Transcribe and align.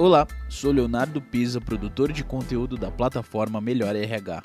Olá, 0.00 0.26
sou 0.48 0.72
Leonardo 0.72 1.20
Pisa, 1.20 1.60
produtor 1.60 2.10
de 2.10 2.24
conteúdo 2.24 2.78
da 2.78 2.90
plataforma 2.90 3.60
Melhor 3.60 3.94
RH. 3.94 4.42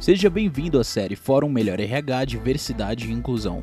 Seja 0.00 0.30
bem-vindo 0.30 0.80
à 0.80 0.84
série 0.84 1.14
Fórum 1.14 1.50
Melhor 1.50 1.78
RH 1.78 2.24
Diversidade 2.24 3.06
e 3.06 3.12
Inclusão. 3.12 3.62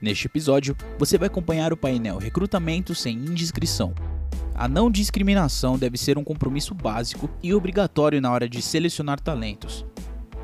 Neste 0.00 0.28
episódio, 0.28 0.76
você 1.00 1.18
vai 1.18 1.26
acompanhar 1.26 1.72
o 1.72 1.76
painel 1.76 2.16
Recrutamento 2.16 2.94
sem 2.94 3.16
Indiscrição. 3.16 3.92
A 4.54 4.68
não 4.68 4.88
discriminação 4.88 5.76
deve 5.76 5.98
ser 5.98 6.16
um 6.16 6.22
compromisso 6.22 6.76
básico 6.76 7.28
e 7.42 7.52
obrigatório 7.52 8.20
na 8.20 8.30
hora 8.30 8.48
de 8.48 8.62
selecionar 8.62 9.18
talentos, 9.18 9.84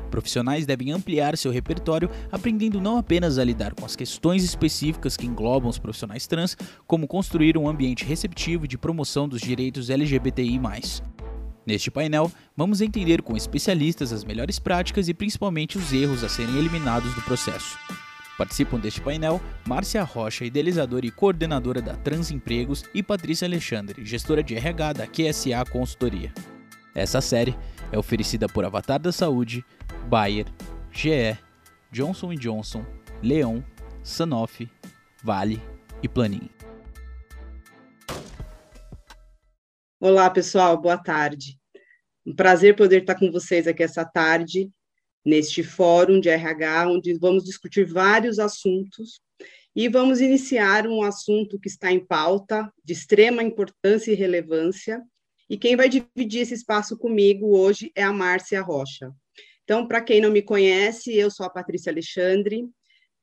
Profissionais 0.09 0.65
devem 0.65 0.91
ampliar 0.91 1.37
seu 1.37 1.51
repertório, 1.51 2.09
aprendendo 2.31 2.81
não 2.81 2.97
apenas 2.97 3.37
a 3.37 3.43
lidar 3.43 3.73
com 3.73 3.85
as 3.85 3.95
questões 3.95 4.43
específicas 4.43 5.15
que 5.15 5.25
englobam 5.25 5.69
os 5.69 5.79
profissionais 5.79 6.27
trans, 6.27 6.57
como 6.87 7.07
construir 7.07 7.57
um 7.57 7.67
ambiente 7.67 8.05
receptivo 8.05 8.67
de 8.67 8.77
promoção 8.77 9.27
dos 9.27 9.41
direitos 9.41 9.89
LGBTI. 9.89 10.59
Neste 11.65 11.91
painel, 11.91 12.31
vamos 12.57 12.81
entender 12.81 13.21
com 13.21 13.37
especialistas 13.37 14.11
as 14.11 14.23
melhores 14.23 14.57
práticas 14.57 15.07
e 15.07 15.13
principalmente 15.13 15.77
os 15.77 15.93
erros 15.93 16.23
a 16.23 16.29
serem 16.29 16.57
eliminados 16.57 17.13
do 17.13 17.21
processo. 17.21 17.77
Participam 18.39 18.79
deste 18.79 19.01
painel 19.01 19.41
Márcia 19.67 20.01
Rocha, 20.01 20.45
idealizadora 20.45 21.05
e 21.05 21.11
coordenadora 21.11 21.81
da 21.81 21.95
Transempregos, 21.95 22.85
e 22.93 23.03
Patrícia 23.03 23.45
Alexandre, 23.45 24.03
gestora 24.05 24.41
de 24.41 24.55
RH 24.55 24.93
da 24.93 25.05
QSA 25.07 25.63
Consultoria. 25.69 26.33
Essa 26.95 27.21
série 27.21 27.55
é 27.91 27.97
oferecida 27.97 28.47
por 28.47 28.65
Avatar 28.65 28.99
da 28.99 29.11
Saúde, 29.11 29.63
Bayer, 30.07 30.45
GE, 30.91 31.37
Johnson 31.91 32.33
Johnson, 32.35 32.85
Leon, 33.21 33.61
Sanofi, 34.03 34.69
Vale 35.23 35.61
e 36.01 36.07
Planin. 36.07 36.49
Olá, 39.99 40.29
pessoal, 40.29 40.79
boa 40.79 40.97
tarde. 40.97 41.59
Um 42.25 42.35
prazer 42.35 42.75
poder 42.75 43.01
estar 43.01 43.15
com 43.15 43.31
vocês 43.31 43.67
aqui 43.67 43.83
essa 43.83 44.05
tarde, 44.05 44.69
neste 45.25 45.63
fórum 45.63 46.19
de 46.19 46.29
RH, 46.29 46.89
onde 46.89 47.13
vamos 47.17 47.43
discutir 47.43 47.85
vários 47.85 48.39
assuntos 48.39 49.19
e 49.75 49.87
vamos 49.87 50.21
iniciar 50.21 50.87
um 50.87 51.03
assunto 51.03 51.59
que 51.59 51.67
está 51.67 51.91
em 51.91 51.99
pauta, 51.99 52.71
de 52.83 52.93
extrema 52.93 53.43
importância 53.43 54.11
e 54.11 54.15
relevância, 54.15 55.01
e 55.49 55.57
quem 55.57 55.75
vai 55.75 55.89
dividir 55.89 56.41
esse 56.41 56.53
espaço 56.53 56.97
comigo 56.97 57.57
hoje 57.57 57.91
é 57.95 58.03
a 58.03 58.13
Márcia 58.13 58.61
Rocha. 58.61 59.11
Então, 59.69 59.87
para 59.87 60.01
quem 60.01 60.19
não 60.19 60.31
me 60.31 60.41
conhece, 60.41 61.15
eu 61.15 61.29
sou 61.29 61.45
a 61.45 61.49
Patrícia 61.49 61.91
Alexandre, 61.91 62.67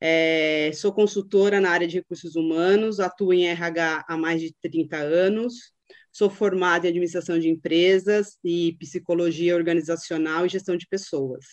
é, 0.01 0.71
sou 0.75 0.93
consultora 0.93 1.61
na 1.61 1.71
área 1.71 1.89
de 1.89 1.97
recursos 1.97 2.37
humanos, 2.37 3.01
atuo 3.01 3.33
em 3.33 3.49
RH 3.49 4.05
há 4.07 4.17
mais 4.17 4.41
de 4.41 4.55
30 4.63 4.97
anos, 4.97 5.73
sou 6.13 6.31
formada 6.31 6.87
em 6.87 6.91
administração 6.91 7.37
de 7.37 7.49
empresas 7.49 8.39
e 8.45 8.77
psicologia 8.79 9.57
organizacional 9.57 10.47
e 10.47 10.49
gestão 10.49 10.77
de 10.77 10.87
pessoas. 10.87 11.45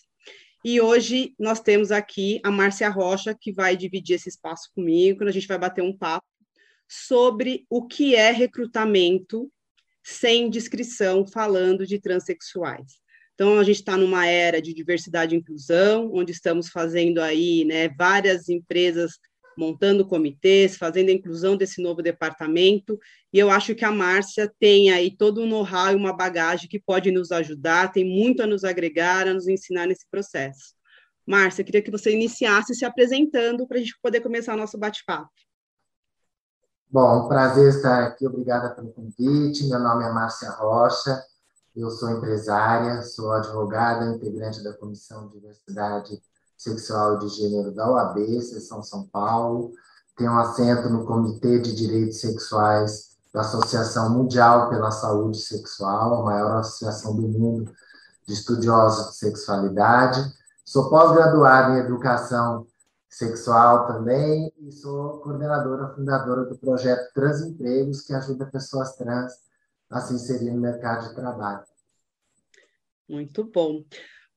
E 0.63 0.80
hoje 0.80 1.33
nós 1.39 1.59
temos 1.59 1.91
aqui 1.91 2.39
a 2.44 2.52
Márcia 2.52 2.88
Rocha, 2.88 3.35
que 3.35 3.52
vai 3.52 3.75
dividir 3.75 4.17
esse 4.17 4.30
espaço 4.30 4.69
comigo, 4.75 5.23
a 5.23 5.31
gente 5.31 5.47
vai 5.47 5.57
bater 5.57 5.81
um 5.81 5.97
papo 5.97 6.28
sobre 6.88 7.66
o 7.67 7.88
que 7.88 8.13
é 8.13 8.30
recrutamento 8.30 9.52
sem 10.03 10.52
descrição, 10.52 11.25
falando 11.25 11.83
de 11.83 12.00
transexuais. 12.00 13.02
Então, 13.34 13.58
a 13.59 13.64
gente 13.64 13.78
está 13.78 13.98
numa 13.98 14.28
era 14.28 14.62
de 14.62 14.73
diversidade 14.73 15.36
e 15.36 15.38
inclusão, 15.38 16.12
onde 16.14 16.31
estamos 16.31 16.70
fazendo 16.70 17.20
aí 17.20 17.66
né, 17.66 17.90
várias 17.90 18.48
empresas 18.50 19.14
montando 19.58 20.06
comitês, 20.06 20.78
fazendo 20.78 21.09
a 21.09 21.14
inclusão 21.14 21.56
desse 21.56 21.81
novo 21.81 22.02
departamento, 22.02 23.00
e 23.31 23.40
eu 23.40 23.50
acho 23.50 23.75
que 23.75 23.85
a 23.85 23.91
Márcia 23.91 24.52
tem 24.59 24.91
aí 24.91 25.16
todo 25.16 25.41
um 25.41 25.47
know-how 25.47 25.91
e 25.91 25.96
uma 25.96 26.13
bagagem 26.13 26.68
que 26.69 26.80
pode 26.80 27.12
nos 27.12 27.31
ajudar, 27.31 27.91
tem 27.91 28.06
muito 28.06 28.41
a 28.41 28.47
nos 28.47 28.63
agregar, 28.63 29.28
a 29.28 29.34
nos 29.34 29.47
ensinar 29.47 29.88
nesse 29.88 30.06
processo. 30.09 30.74
Márcia, 31.25 31.63
queria 31.63 31.81
que 31.81 31.91
você 31.91 32.12
iniciasse 32.12 32.75
se 32.75 32.84
apresentando 32.84 33.66
para 33.68 33.78
a 33.78 33.80
gente 33.80 33.97
poder 34.02 34.22
começar 34.22 34.53
o 34.53 34.57
nosso 34.57 34.78
bate-papo. 34.78 35.30
Bom, 36.90 37.28
prazer 37.28 37.69
estar 37.69 38.03
aqui, 38.03 38.28
obrigada 38.28 38.69
pelo 38.75 38.91
convite. 38.91 39.66
Meu 39.68 39.80
nome 39.80 40.03
é 40.03 40.12
Márcia 40.12 40.50
Rocha, 40.52 41.24
eu 41.75 41.89
sou 41.89 42.09
empresária, 42.11 43.01
sou 43.01 43.31
advogada, 43.31 44.06
integrante 44.06 44.63
da 44.63 44.73
Comissão 44.73 45.28
de 45.28 45.39
Diversidade 45.39 46.22
Sexual 46.56 47.16
e 47.16 47.19
de 47.19 47.29
Gênero 47.29 47.72
da 47.72 47.89
OAB, 47.89 48.41
Seção 48.41 48.84
São 48.84 49.07
Paulo. 49.07 49.73
Tenho 50.16 50.38
assento 50.38 50.89
no 50.89 51.06
Comitê 51.06 51.59
de 51.59 51.75
Direitos 51.75 52.19
Sexuais 52.19 53.17
da 53.33 53.41
Associação 53.41 54.12
Mundial 54.12 54.69
pela 54.69 54.91
Saúde 54.91 55.39
Sexual, 55.39 56.22
a 56.22 56.23
maior 56.23 56.57
associação 56.57 57.16
do 57.16 57.28
mundo 57.28 57.73
de 58.28 58.33
estudiosos 58.33 59.12
de 59.12 59.16
sexualidade. 59.17 60.22
Sou 60.63 60.89
pós-graduada 60.89 61.73
em 61.73 61.79
Educação 61.79 62.67
Sexual 63.09 63.88
também 63.88 64.53
e 64.59 64.72
sou 64.72 65.19
coordenadora, 65.19 65.94
fundadora 65.95 66.45
do 66.45 66.56
projeto 66.57 67.12
Transempregos, 67.13 68.01
que 68.01 68.13
ajuda 68.13 68.45
pessoas 68.45 68.95
trans 68.95 69.33
a 69.94 70.02
se 70.02 70.14
inserir 70.14 70.52
no 70.52 70.59
mercado 70.59 71.08
de 71.08 71.16
trabalho. 71.16 71.64
Muito 73.08 73.44
bom. 73.44 73.84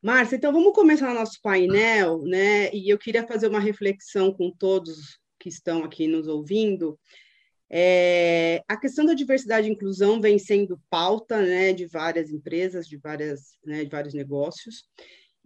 Márcia, 0.02 0.36
então 0.36 0.52
vamos 0.52 0.72
começar 0.72 1.14
nosso 1.14 1.40
painel, 1.42 2.22
né? 2.22 2.70
E 2.72 2.92
eu 2.92 2.98
queria 2.98 3.26
fazer 3.26 3.48
uma 3.48 3.60
reflexão 3.60 4.32
com 4.32 4.50
todos 4.50 5.18
que 5.38 5.48
estão 5.48 5.82
aqui 5.84 6.06
nos 6.06 6.28
ouvindo. 6.28 6.98
É, 7.68 8.62
a 8.68 8.76
questão 8.76 9.04
da 9.04 9.14
diversidade 9.14 9.68
e 9.68 9.72
inclusão 9.72 10.20
vem 10.20 10.38
sendo 10.38 10.80
pauta 10.88 11.42
né, 11.42 11.72
de 11.72 11.86
várias 11.86 12.30
empresas, 12.30 12.86
de, 12.86 12.96
várias, 12.96 13.56
né, 13.64 13.84
de 13.84 13.90
vários 13.90 14.14
negócios. 14.14 14.84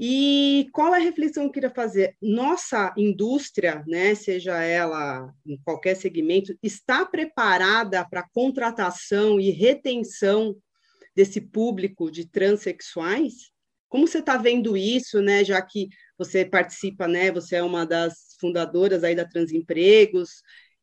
E 0.03 0.67
qual 0.73 0.95
é 0.95 0.99
a 0.99 1.05
reflexão 1.05 1.43
que 1.43 1.49
eu 1.49 1.53
queria 1.53 1.71
fazer? 1.71 2.17
Nossa 2.23 2.91
indústria, 2.97 3.85
né, 3.87 4.15
seja 4.15 4.59
ela 4.63 5.31
em 5.45 5.59
qualquer 5.63 5.95
segmento, 5.95 6.57
está 6.63 7.05
preparada 7.05 8.03
para 8.09 8.27
contratação 8.33 9.39
e 9.39 9.51
retenção 9.51 10.57
desse 11.15 11.39
público 11.39 12.11
de 12.11 12.27
transexuais? 12.27 13.51
Como 13.91 14.09
você 14.09 14.21
está 14.21 14.39
vendo 14.39 14.75
isso, 14.75 15.21
né, 15.21 15.45
já 15.45 15.61
que 15.61 15.91
você 16.17 16.47
participa, 16.47 17.07
né, 17.07 17.31
você 17.31 17.57
é 17.57 17.63
uma 17.63 17.85
das 17.85 18.39
fundadoras 18.41 19.05
aí 19.05 19.15
da 19.15 19.29
Transempregos 19.29 20.31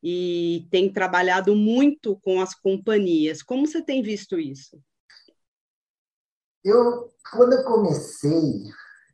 e 0.04 0.68
tem 0.70 0.94
trabalhado 0.94 1.56
muito 1.56 2.20
com 2.20 2.40
as 2.40 2.54
companhias. 2.54 3.42
Como 3.42 3.66
você 3.66 3.82
tem 3.82 4.04
visto 4.04 4.40
isso? 4.40 4.80
Eu, 6.64 7.12
quando 7.32 7.54
eu 7.54 7.64
comecei 7.64 8.62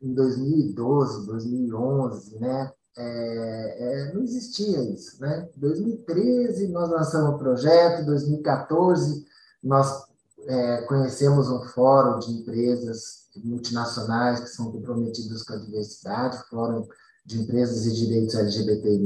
em 0.04 0.14
2012, 0.14 1.26
2011, 1.26 2.40
né? 2.40 2.72
É, 2.96 4.10
é, 4.10 4.14
não 4.14 4.22
existia 4.22 4.84
isso, 4.84 5.20
né? 5.20 5.50
Em 5.56 5.60
2013 5.60 6.68
nós 6.68 6.90
lançamos 6.90 7.36
o 7.36 7.38
projeto, 7.40 8.04
em 8.04 8.06
2014 8.06 9.26
nós 9.64 10.04
é, 10.46 10.82
conhecemos 10.84 11.50
um 11.50 11.64
fórum 11.70 12.20
de 12.20 12.32
empresas 12.32 13.30
multinacionais 13.44 14.42
que 14.42 14.50
são 14.50 14.72
comprometidas 14.72 15.42
com 15.42 15.54
a 15.54 15.58
diversidade, 15.58 16.44
fórum 16.50 16.88
de 17.26 17.42
empresas 17.42 17.86
e 17.86 17.94
direitos 17.94 18.36
LGBTI+, 18.36 19.04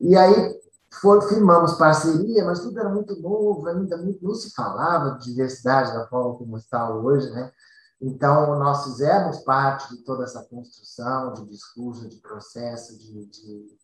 e 0.00 0.16
aí 0.16 0.58
for, 0.90 1.22
firmamos 1.28 1.74
parceria, 1.74 2.44
mas 2.44 2.60
tudo 2.60 2.80
era 2.80 2.88
muito 2.88 3.14
novo, 3.20 3.68
ainda 3.68 3.96
não 3.96 4.34
se 4.34 4.50
falava 4.54 5.18
de 5.18 5.26
diversidade 5.26 5.92
da 5.92 6.06
forma 6.06 6.36
como 6.36 6.56
está 6.56 6.90
hoje, 6.92 7.30
né? 7.30 7.52
Então, 8.00 8.58
nós 8.58 8.84
fizemos 8.84 9.38
parte 9.38 9.94
de 9.94 10.02
toda 10.04 10.24
essa 10.24 10.44
construção 10.44 11.32
de 11.32 11.46
discurso, 11.46 12.08
de 12.08 12.16
processo, 12.16 12.96
de, 12.96 13.26
de, 13.26 13.76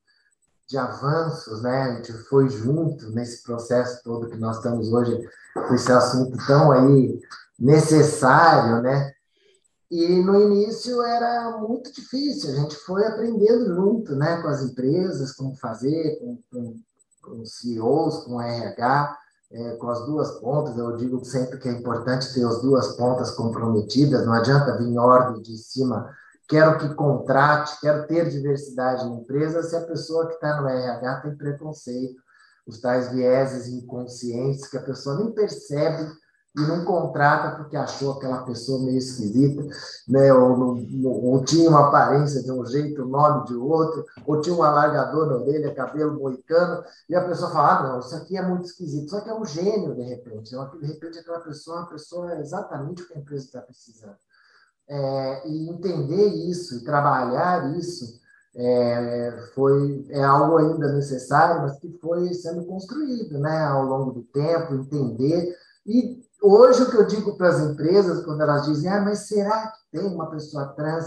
de 0.68 0.78
avanços, 0.78 1.62
né? 1.62 1.82
A 1.82 1.94
gente 1.96 2.12
foi 2.28 2.48
junto 2.48 3.10
nesse 3.10 3.42
processo 3.42 4.02
todo 4.04 4.30
que 4.30 4.36
nós 4.36 4.56
estamos 4.56 4.92
hoje, 4.92 5.28
com 5.54 5.74
esse 5.74 5.90
assunto 5.90 6.36
tão 6.46 6.70
aí 6.70 7.20
necessário, 7.58 8.82
né? 8.82 9.12
E 9.90 10.22
no 10.22 10.40
início 10.40 11.02
era 11.02 11.58
muito 11.58 11.92
difícil, 11.92 12.50
a 12.50 12.56
gente 12.56 12.74
foi 12.76 13.06
aprendendo 13.06 13.74
junto, 13.74 14.16
né, 14.16 14.40
com 14.42 14.48
as 14.48 14.62
empresas, 14.62 15.32
como 15.32 15.54
fazer, 15.54 16.18
com, 16.18 16.38
com, 16.50 16.74
com 17.22 17.40
os 17.42 17.58
CEOs, 17.58 18.24
com 18.24 18.36
o 18.36 18.40
RH, 18.40 19.16
é, 19.54 19.76
com 19.76 19.88
as 19.88 20.04
duas 20.04 20.32
pontas. 20.40 20.76
Eu 20.76 20.96
digo 20.96 21.24
sempre 21.24 21.58
que 21.58 21.68
é 21.68 21.72
importante 21.72 22.34
ter 22.34 22.44
as 22.44 22.60
duas 22.60 22.96
pontas 22.96 23.30
comprometidas, 23.30 24.26
não 24.26 24.32
adianta 24.32 24.76
vir 24.76 24.88
em 24.88 24.98
ordem 24.98 25.40
de 25.40 25.56
cima. 25.56 26.10
Quero 26.48 26.78
que 26.78 26.94
contrate, 26.94 27.80
quero 27.80 28.06
ter 28.06 28.28
diversidade 28.28 29.08
na 29.08 29.16
empresa, 29.16 29.62
se 29.62 29.74
a 29.76 29.86
pessoa 29.86 30.26
que 30.26 30.34
está 30.34 30.60
no 30.60 30.68
RH 30.68 31.20
tem 31.20 31.36
preconceito, 31.36 32.22
os 32.66 32.80
tais 32.80 33.12
vieses 33.12 33.68
inconscientes 33.68 34.66
que 34.66 34.76
a 34.76 34.82
pessoa 34.82 35.16
nem 35.16 35.32
percebe 35.32 36.10
e 36.56 36.60
não 36.60 36.84
contrata 36.84 37.56
porque 37.56 37.76
achou 37.76 38.12
aquela 38.12 38.44
pessoa 38.44 38.84
meio 38.84 38.98
esquisita, 38.98 39.66
né? 40.08 40.32
ou, 40.32 40.78
ou 41.04 41.44
tinha 41.44 41.68
uma 41.68 41.88
aparência 41.88 42.42
de 42.42 42.52
um 42.52 42.64
jeito, 42.64 43.02
o 43.02 43.08
nome 43.08 43.46
de 43.46 43.54
outro, 43.54 44.04
ou 44.24 44.40
tinha 44.40 44.54
um 44.54 44.62
alargador 44.62 45.26
na 45.26 45.36
orelha, 45.36 45.74
cabelo 45.74 46.14
moicano, 46.14 46.84
e 47.08 47.14
a 47.14 47.26
pessoa 47.26 47.50
fala, 47.50 47.78
ah, 47.78 47.82
não, 47.82 47.98
isso 47.98 48.14
aqui 48.14 48.36
é 48.36 48.42
muito 48.42 48.66
esquisito, 48.66 49.10
só 49.10 49.20
que 49.20 49.30
é 49.30 49.34
um 49.34 49.44
gênio, 49.44 49.96
de 49.96 50.02
repente. 50.02 50.50
De 50.50 50.86
repente, 50.86 51.18
aquela 51.18 51.40
pessoa, 51.40 51.82
a 51.82 51.86
pessoa 51.86 52.32
é 52.34 52.40
exatamente 52.40 53.02
o 53.02 53.08
que 53.08 53.14
a 53.14 53.18
empresa 53.18 53.46
está 53.46 53.60
precisando. 53.60 54.16
É, 54.86 55.48
e 55.48 55.70
entender 55.70 56.28
isso, 56.48 56.76
e 56.76 56.84
trabalhar 56.84 57.76
isso, 57.76 58.20
é, 58.54 59.48
foi 59.54 60.06
é 60.10 60.22
algo 60.22 60.58
ainda 60.58 60.92
necessário, 60.92 61.62
mas 61.62 61.80
que 61.80 61.90
foi 62.00 62.32
sendo 62.32 62.64
construído, 62.64 63.40
né, 63.40 63.64
ao 63.64 63.84
longo 63.84 64.12
do 64.12 64.22
tempo, 64.22 64.74
entender 64.74 65.56
e 65.84 66.23
hoje 66.44 66.82
o 66.82 66.90
que 66.90 66.96
eu 66.96 67.06
digo 67.06 67.36
para 67.36 67.48
as 67.48 67.60
empresas 67.60 68.24
quando 68.24 68.40
elas 68.42 68.66
dizem, 68.66 68.90
ah, 68.90 69.00
mas 69.00 69.20
será 69.20 69.68
que 69.68 69.98
tem 69.98 70.06
uma 70.06 70.30
pessoa 70.30 70.66
trans? 70.68 71.06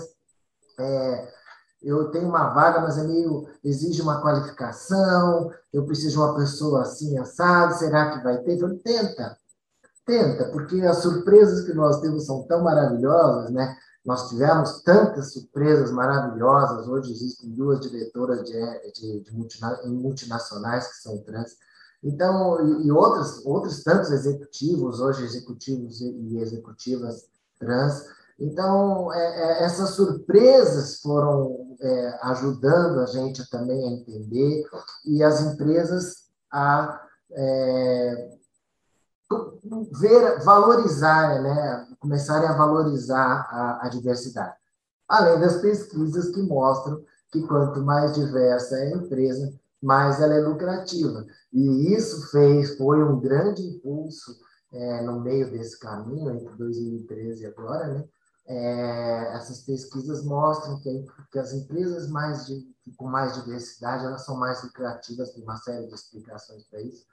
É, 0.80 1.34
eu 1.82 2.10
tenho 2.12 2.28
uma 2.28 2.50
vaga, 2.50 2.82
mas 2.82 2.98
é 2.98 3.04
meio 3.04 3.48
exige 3.64 4.02
uma 4.02 4.22
qualificação, 4.22 5.52
eu 5.72 5.86
preciso 5.86 6.12
de 6.12 6.18
uma 6.18 6.36
pessoa 6.36 6.82
assim 6.82 7.18
assada, 7.18 7.74
será 7.74 8.12
que 8.12 8.24
vai 8.24 8.38
ter? 8.40 8.58
Tenta, 8.84 9.38
tenta, 10.06 10.46
porque 10.52 10.82
as 10.82 10.98
surpresas 10.98 11.66
que 11.66 11.74
nós 11.74 12.00
temos 12.02 12.26
são 12.26 12.44
tão 12.44 12.64
maravilhosas, 12.64 13.52
né? 13.52 13.76
Nós 14.08 14.30
tivemos 14.30 14.82
tantas 14.84 15.34
surpresas 15.34 15.92
maravilhosas. 15.92 16.88
Hoje 16.88 17.12
existem 17.12 17.50
duas 17.50 17.82
diretoras 17.82 18.42
de, 18.46 18.54
de, 18.94 19.20
de 19.20 19.32
multinacionais 19.86 20.88
que 20.88 20.96
são 21.02 21.18
trans. 21.24 21.58
Então, 22.08 22.82
e, 22.82 22.90
outros, 22.90 23.46
outros 23.46 23.84
tantos 23.84 24.12
executivos, 24.12 25.02
hoje 25.02 25.26
executivos 25.26 26.00
e 26.00 26.38
executivas 26.40 27.28
trans. 27.60 28.06
Então, 28.40 29.14
é, 29.14 29.20
é, 29.20 29.64
essas 29.64 29.90
surpresas 29.90 31.02
foram 31.02 31.76
é, 31.82 32.20
ajudando 32.24 33.02
a 33.02 33.08
gente 33.08 33.50
também 33.50 33.84
a 33.84 33.92
entender 33.92 34.64
e 35.06 35.22
as 35.22 35.42
empresas 35.42 36.28
a 36.50 37.02
é, 37.32 38.30
ver, 40.00 40.42
valorizar, 40.44 41.42
né, 41.42 41.88
começarem 42.00 42.48
a 42.48 42.56
valorizar 42.56 43.50
a, 43.52 43.86
a 43.86 43.90
diversidade. 43.90 44.56
Além 45.10 45.42
das 45.42 45.58
pesquisas 45.58 46.30
que 46.30 46.42
mostram 46.42 47.04
que 47.34 47.46
quanto 47.46 47.82
mais 47.82 48.14
diversa 48.14 48.78
é 48.78 48.94
a 48.94 48.96
empresa, 48.96 49.54
mais 49.82 50.20
ela 50.22 50.34
é 50.34 50.40
lucrativa. 50.40 51.26
E 51.54 51.94
isso 51.94 52.30
fez, 52.32 52.78
foi 52.78 53.04
um 53.04 53.20
grande 53.20 53.62
impulso 53.64 54.36
é, 54.72 55.02
no 55.04 55.22
meio 55.22 55.52
desse 55.52 55.80
caminho, 55.80 56.32
entre 56.32 56.56
2013 56.56 57.44
e 57.44 57.46
agora, 57.46 57.88
né? 57.94 58.06
É, 58.50 59.36
essas 59.36 59.62
pesquisas 59.66 60.24
mostram 60.24 60.80
que, 60.80 61.06
que 61.32 61.38
as 61.38 61.52
empresas 61.52 62.10
mais 62.10 62.46
de, 62.46 62.66
com 62.96 63.06
mais 63.06 63.34
diversidade 63.34 64.06
elas 64.06 64.24
são 64.24 64.38
mais 64.38 64.64
lucrativas, 64.64 65.34
tem 65.34 65.44
uma 65.44 65.58
série 65.58 65.86
de 65.86 65.94
explicações 65.94 66.64
para 66.70 66.82
isso. 66.82 67.06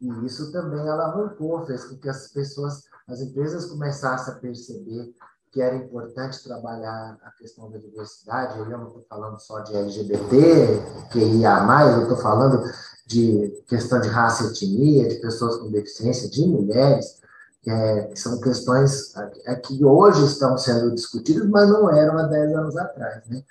E 0.00 0.08
isso 0.26 0.50
também 0.50 0.80
alavancou, 0.88 1.64
fez 1.64 1.84
com 1.84 1.96
que 1.96 2.08
as 2.08 2.28
pessoas, 2.32 2.82
as 3.06 3.20
empresas 3.20 3.66
começassem 3.66 4.34
a 4.34 4.38
perceber 4.38 5.14
que 5.50 5.60
era 5.60 5.74
importante 5.74 6.42
trabalhar 6.44 7.18
a 7.24 7.30
questão 7.32 7.70
da 7.70 7.78
diversidade. 7.78 8.58
Eu 8.58 8.66
não 8.66 8.86
estou 8.86 9.04
falando 9.08 9.38
só 9.40 9.60
de 9.60 9.76
LGBT, 9.76 10.82
que 11.10 11.18
ia 11.18 11.60
mais, 11.60 11.94
eu 11.96 12.02
estou 12.02 12.16
falando 12.16 12.62
de 13.06 13.64
questão 13.66 14.00
de 14.00 14.08
raça 14.08 14.44
e 14.44 14.46
etnia, 14.48 15.08
de 15.08 15.16
pessoas 15.16 15.56
com 15.56 15.70
deficiência, 15.70 16.30
de 16.30 16.46
mulheres, 16.46 17.20
é, 17.66 18.02
que 18.04 18.18
são 18.18 18.40
questões 18.40 19.12
é, 19.44 19.56
que 19.56 19.84
hoje 19.84 20.24
estão 20.24 20.56
sendo 20.56 20.94
discutidas, 20.94 21.46
mas 21.48 21.68
não 21.68 21.90
eram 21.90 22.18
há 22.18 22.22
10 22.22 22.54
anos 22.54 22.76
atrás. 22.76 23.22
Né? 23.26 23.42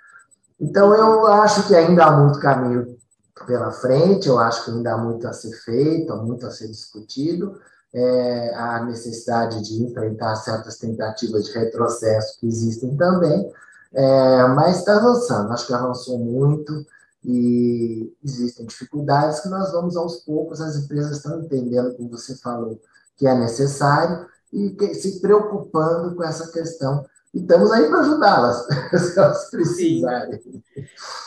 Então, 0.60 0.94
eu 0.94 1.28
acho 1.28 1.68
que 1.68 1.76
ainda 1.76 2.06
há 2.06 2.18
muito 2.18 2.40
caminho 2.40 2.98
pela 3.46 3.72
frente, 3.72 4.28
eu 4.28 4.40
acho 4.40 4.66
que 4.66 4.72
ainda 4.72 4.94
há 4.94 4.98
muito 4.98 5.28
a 5.28 5.34
ser 5.34 5.52
feito, 5.52 6.14
há 6.14 6.18
muito 6.18 6.46
a 6.48 6.52
ser 6.52 6.68
discutido, 6.68 7.60
é, 7.94 8.54
a 8.56 8.84
necessidade 8.86 9.62
de 9.64 9.84
enfrentar 9.84 10.36
certas 10.36 10.78
tentativas 10.78 11.46
de 11.46 11.52
retrocesso 11.54 12.40
que 12.40 12.48
existem 12.48 12.96
também, 12.96 13.52
é, 13.94 14.48
mas 14.50 14.80
está 14.80 14.98
avançando, 14.98 15.52
acho 15.52 15.66
que 15.66 15.74
avançou 15.74 16.20
muito 16.20 16.86
e 17.24 18.14
existem 18.24 18.66
dificuldades 18.66 19.42
que 19.42 19.50
nós 19.50 19.72
vamos 19.72 19.98
aos 19.98 20.18
poucos, 20.18 20.62
as 20.62 20.76
empresas 20.76 21.18
estão 21.18 21.42
entendendo, 21.42 21.96
como 21.96 22.10
você 22.10 22.36
falou, 22.36 22.80
que 23.18 23.28
é 23.28 23.36
necessário 23.36 24.28
e 24.54 24.70
que, 24.72 24.94
se 24.94 25.20
preocupando 25.20 26.16
com 26.16 26.24
essa 26.24 26.52
questão 26.52 27.06
e 27.34 27.40
estamos 27.40 27.72
aí 27.72 27.88
para 27.88 28.00
ajudá-las, 28.00 28.66
se 29.14 29.20
elas 29.20 29.50
precisarem. 29.52 30.40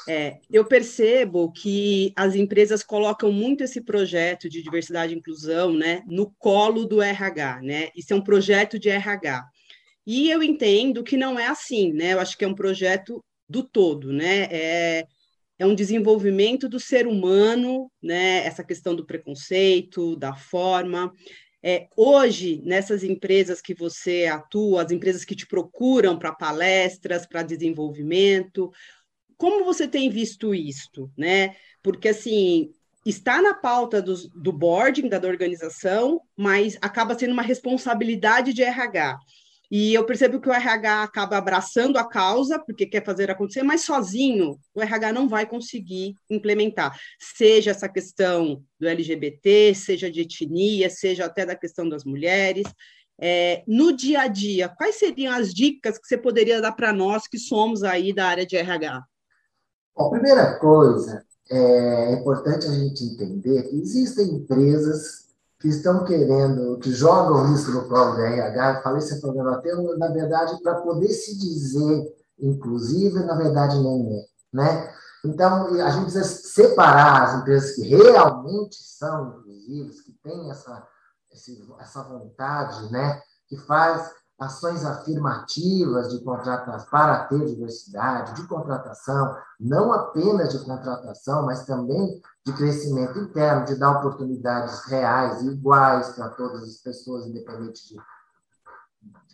É, 0.09 0.39
eu 0.51 0.65
percebo 0.65 1.53
que 1.53 2.13
as 2.17 2.35
empresas 2.35 2.83
colocam 2.83 3.31
muito 3.31 3.63
esse 3.63 3.81
projeto 3.81 4.49
de 4.49 4.63
diversidade 4.63 5.15
e 5.15 5.17
inclusão 5.17 5.73
né, 5.73 6.03
no 6.07 6.33
colo 6.39 6.85
do 6.85 7.01
RH, 7.01 7.61
né? 7.63 7.89
Isso 7.97 8.13
é 8.13 8.17
um 8.17 8.25
projeto 8.25 8.79
de 8.79 8.89
RH. 8.89 9.45
E 10.05 10.29
eu 10.29 10.43
entendo 10.43 11.05
que 11.05 11.17
não 11.17 11.39
é 11.39 11.47
assim, 11.47 11.93
né? 11.93 12.15
Eu 12.15 12.21
acho 12.21 12.37
que 12.37 12.45
é 12.45 12.49
um 12.49 12.55
projeto 12.55 13.25
do 13.49 13.63
todo, 13.63 14.13
né? 14.13 14.49
É, 14.51 15.07
é 15.57 15.67
um 15.67 15.77
desenvolvimento 15.77 16.69
do 16.69 16.81
ser 16.81 17.07
humano, 17.07 17.89
né? 18.03 18.45
Essa 18.45 18.65
questão 18.65 18.97
do 18.97 19.07
preconceito, 19.07 20.17
da 20.17 20.35
forma. 20.35 21.13
É, 21.63 21.87
hoje, 21.97 22.61
nessas 22.65 23.05
empresas 23.05 23.61
que 23.61 23.73
você 23.73 24.27
atua, 24.27 24.83
as 24.83 24.91
empresas 24.91 25.25
que 25.25 25.37
te 25.37 25.47
procuram 25.47 26.19
para 26.19 26.35
palestras, 26.35 27.25
para 27.25 27.43
desenvolvimento, 27.43 28.71
como 29.37 29.65
você 29.65 29.87
tem 29.87 30.11
visto 30.11 30.55
isto, 30.55 31.11
né? 31.17 31.55
Porque, 31.83 32.09
assim, 32.09 32.71
está 33.07 33.41
na 33.41 33.55
pauta 33.55 34.03
do, 34.03 34.15
do 34.31 34.53
boarding 34.53 35.09
da 35.09 35.19
organização, 35.19 36.21
mas 36.37 36.77
acaba 36.81 37.17
sendo 37.19 37.33
uma 37.33 37.43
responsabilidade 37.43 38.53
de 38.53 38.63
RH. 38.63 39.19
E 39.75 39.95
eu 39.95 40.05
percebo 40.05 40.39
que 40.39 40.51
o 40.51 40.53
RH 40.53 41.03
acaba 41.03 41.39
abraçando 41.39 41.97
a 41.97 42.07
causa, 42.07 42.59
porque 42.59 42.85
quer 42.85 43.03
fazer 43.03 43.31
acontecer, 43.31 43.63
mas 43.63 43.81
sozinho 43.81 44.59
o 44.75 44.83
RH 44.83 45.15
não 45.15 45.27
vai 45.27 45.47
conseguir 45.47 46.15
implementar. 46.29 46.95
Seja 47.19 47.71
essa 47.71 47.89
questão 47.89 48.63
do 48.79 48.87
LGBT, 48.87 49.75
seja 49.75 50.11
de 50.11 50.21
etnia, 50.21 50.91
seja 50.91 51.25
até 51.25 51.47
da 51.47 51.57
questão 51.57 51.89
das 51.89 52.05
mulheres. 52.05 52.65
É, 53.19 53.65
no 53.67 53.97
dia 53.97 54.21
a 54.21 54.29
dia, 54.29 54.69
quais 54.69 54.97
seriam 54.97 55.33
as 55.33 55.55
dicas 55.55 55.97
que 55.97 56.07
você 56.07 56.19
poderia 56.19 56.61
dar 56.61 56.73
para 56.73 56.93
nós 56.93 57.27
que 57.27 57.39
somos 57.39 57.83
aí 57.83 58.13
da 58.13 58.27
área 58.27 58.45
de 58.45 58.57
RH? 58.57 59.03
a 59.97 60.09
primeira 60.11 60.59
coisa, 60.59 61.25
é 61.51 62.13
importante 62.13 62.67
a 62.67 62.73
gente 62.73 63.05
entender 63.05 63.63
que 63.69 63.77
existem 63.77 64.35
empresas 64.35 65.22
que 65.63 65.69
estão 65.69 66.05
querendo, 66.05 66.77
que 66.79 66.91
jogam 66.93 67.55
isso 67.55 67.71
no 67.71 67.89
colo 67.89 68.17
da 68.17 68.25
RH, 68.25 68.83
falei 68.83 68.99
esse 68.99 69.21
problema 69.21 69.55
até, 69.55 69.75
na 69.97 70.09
verdade, 70.09 70.61
para 70.63 70.75
poder 70.83 71.09
se 71.09 71.39
dizer 71.39 72.13
inclusive, 72.43 73.21
na 73.21 73.35
verdade, 73.35 73.79
nem 73.79 74.19
é. 74.19 74.27
Né? 74.53 74.95
Então, 75.25 75.67
a 75.81 75.91
gente 75.91 76.11
precisa 76.11 76.25
separar 76.25 77.23
as 77.23 77.41
empresas 77.41 77.75
que 77.77 77.83
realmente 77.83 78.77
são 78.77 79.39
inclusivas, 79.39 80.01
que 80.01 80.13
têm 80.23 80.51
essa, 80.51 80.87
essa 81.79 82.03
vontade, 82.03 82.91
né? 82.91 83.23
que 83.47 83.57
faz 83.57 84.11
ações 84.45 84.85
afirmativas 84.85 86.11
de 86.11 86.21
contratação 86.25 86.89
para 86.91 87.25
ter 87.25 87.45
diversidade, 87.47 88.35
de 88.35 88.47
contratação, 88.47 89.37
não 89.59 89.93
apenas 89.93 90.53
de 90.53 90.65
contratação, 90.65 91.47
mas 91.47 91.65
também 91.65 92.21
de 92.45 92.53
crescimento 92.53 93.19
interno, 93.19 93.65
de 93.65 93.77
dar 93.77 93.99
oportunidades 93.99 94.85
reais 94.85 95.43
e 95.43 95.47
iguais 95.47 96.11
para 96.11 96.29
todas 96.31 96.63
as 96.65 96.77
pessoas, 96.77 97.27
independente 97.27 97.89
de, 97.89 97.97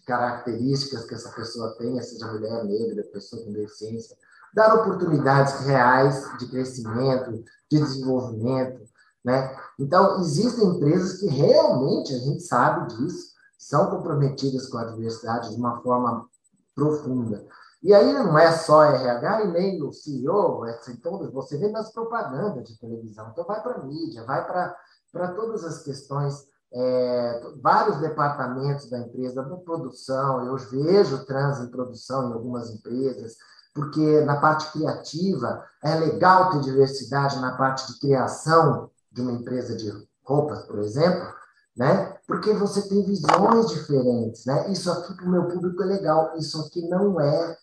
características 0.07 1.05
que 1.05 1.15
essa 1.15 1.31
pessoa 1.33 1.77
tenha, 1.77 2.03
seja 2.03 2.33
mulher, 2.33 2.65
negra, 2.65 3.05
pessoa 3.13 3.45
com 3.45 3.53
deficiência, 3.53 4.17
dar 4.55 4.75
oportunidades 4.75 5.67
reais 5.67 6.27
de 6.39 6.49
crescimento, 6.49 7.33
de 7.71 7.79
desenvolvimento, 7.79 8.89
né? 9.23 9.55
Então, 9.79 10.19
existem 10.21 10.65
empresas 10.65 11.19
que 11.21 11.27
realmente, 11.27 12.15
a 12.15 12.19
gente 12.19 12.43
sabe 12.43 12.97
disso, 12.97 13.38
são 13.59 13.91
comprometidas 13.91 14.69
com 14.69 14.79
a 14.79 14.85
diversidade 14.85 15.51
de 15.51 15.57
uma 15.57 15.83
forma 15.83 16.27
profunda. 16.75 17.45
E 17.83 17.93
aí 17.93 18.13
não 18.13 18.39
é 18.39 18.53
só 18.53 18.85
RH 18.85 19.45
e 19.45 19.49
nem 19.53 19.83
o 19.83 19.93
CEO, 19.93 20.65
é, 20.67 20.81
então 20.89 21.31
você 21.31 21.59
vê 21.59 21.69
nas 21.69 21.93
propagandas 21.93 22.65
de 22.69 22.79
televisão, 22.79 23.29
então 23.31 23.45
vai 23.45 23.63
para 23.63 23.75
a 23.77 23.85
mídia, 23.85 24.25
vai 24.25 24.45
para 24.47 25.29
todas 25.35 25.65
as 25.65 25.83
questões, 25.83 26.47
é, 26.73 27.41
vários 27.63 27.99
departamentos 27.99 28.91
da 28.91 28.99
empresa, 28.99 29.43
da 29.43 29.57
produção, 29.57 30.45
eu 30.45 30.57
vejo 30.57 31.25
trans 31.25 31.61
em 31.61 31.71
produção 31.71 32.31
em 32.31 32.33
algumas 32.33 32.71
empresas, 32.71 33.37
porque 33.73 34.21
na 34.23 34.41
parte 34.41 34.73
criativa 34.73 35.65
é 35.83 35.95
legal 35.95 36.51
ter 36.51 36.61
diversidade 36.61 37.39
na 37.39 37.57
parte 37.57 37.93
de 37.93 38.01
criação 38.01 38.91
de 39.11 39.23
uma 39.23 39.33
empresa 39.33 39.77
de 39.77 39.91
roupas, 40.25 40.65
por 40.65 40.81
exemplo, 40.81 41.33
né? 41.77 42.18
Porque 42.29 42.53
você 42.53 42.87
tem 42.87 43.03
visões 43.07 43.71
diferentes, 43.71 44.45
né? 44.45 44.71
Isso 44.71 44.93
aqui 44.93 45.15
para 45.15 45.25
o 45.25 45.31
meu 45.31 45.49
público 45.49 45.83
é 45.83 45.87
legal, 45.87 46.37
isso 46.37 46.61
aqui 46.61 46.87
não 46.87 47.19
é, 47.19 47.57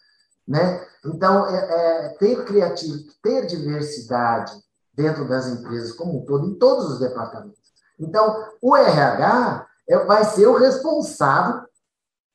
né? 0.48 0.84
Então, 1.06 1.48
é, 1.48 1.56
é, 1.56 2.10
ter 2.18 2.44
criatividade, 2.46 3.20
ter 3.22 3.46
diversidade 3.46 4.52
dentro 4.92 5.30
das 5.30 5.46
empresas 5.46 5.92
como 5.92 6.18
um 6.18 6.26
todo, 6.26 6.48
em 6.48 6.56
todos 6.56 6.94
os 6.94 7.00
departamentos. 7.00 7.60
Então, 8.00 8.44
o 8.60 8.76
RH 8.76 9.68
é, 9.88 10.04
vai 10.04 10.26
ser 10.26 10.48
o 10.48 10.58
responsável 10.58 11.62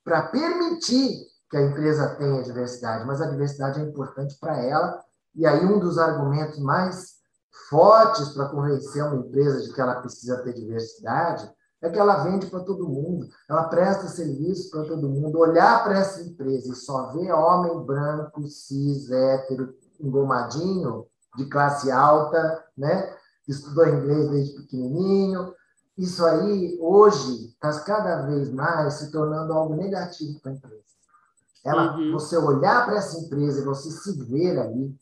para 0.05 0.23
permitir 0.29 1.27
que 1.51 1.57
a 1.57 1.63
empresa 1.63 2.15
tenha 2.15 2.45
diversidade, 2.45 3.05
mas 3.07 3.21
a 3.21 3.29
diversidade 3.29 3.81
é 3.81 3.83
importante 3.83 4.39
para 4.39 4.57
ela. 4.63 5.03
E 5.35 5.45
aí, 5.45 5.67
um 5.67 5.81
dos 5.81 5.99
argumentos 5.99 6.61
mais 6.61 7.17
fortes 7.69 8.29
para 8.29 8.51
convencer 8.51 9.03
uma 9.03 9.17
empresa 9.17 9.63
de 9.63 9.73
que 9.73 9.81
ela 9.81 10.01
precisa 10.01 10.41
ter 10.45 10.53
diversidade 10.53 11.51
é 11.83 11.89
que 11.89 11.99
ela 11.99 12.23
vende 12.25 12.47
para 12.47 12.61
todo 12.61 12.89
mundo, 12.89 13.29
ela 13.49 13.65
presta 13.65 14.07
serviço 14.09 14.71
para 14.71 14.85
todo 14.85 15.09
mundo. 15.09 15.39
Olhar 15.39 15.83
para 15.83 15.99
essa 15.99 16.21
empresa 16.23 16.73
e 16.73 16.77
só 16.77 17.13
ver 17.13 17.33
homem 17.33 17.85
branco, 17.85 18.47
cis, 18.49 19.11
hétero, 19.11 19.75
engomadinho, 19.99 21.07
de 21.37 21.47
classe 21.47 21.91
alta, 21.91 22.65
né? 22.77 23.15
estudou 23.49 23.87
inglês 23.87 24.29
desde 24.31 24.57
pequenininho, 24.57 25.55
isso 25.97 26.25
aí, 26.25 26.79
hoje, 26.81 27.49
está 27.49 27.79
cada 27.81 28.23
vez 28.23 28.51
mais 28.51 28.95
se 28.95 29.11
tornando 29.11 29.53
algo 29.53 29.75
negativo 29.75 30.41
para 30.41 30.53
a 30.53 30.55
empresa. 30.55 30.83
Ela, 31.63 31.97
uhum. 31.97 32.13
Você 32.13 32.39
olhar 32.39 32.87
para 32.87 32.97
essa 32.97 33.19
empresa 33.19 33.61
e 33.61 33.65
você 33.65 33.91
se 33.91 34.25
ver 34.25 34.59
ali, 34.59 34.97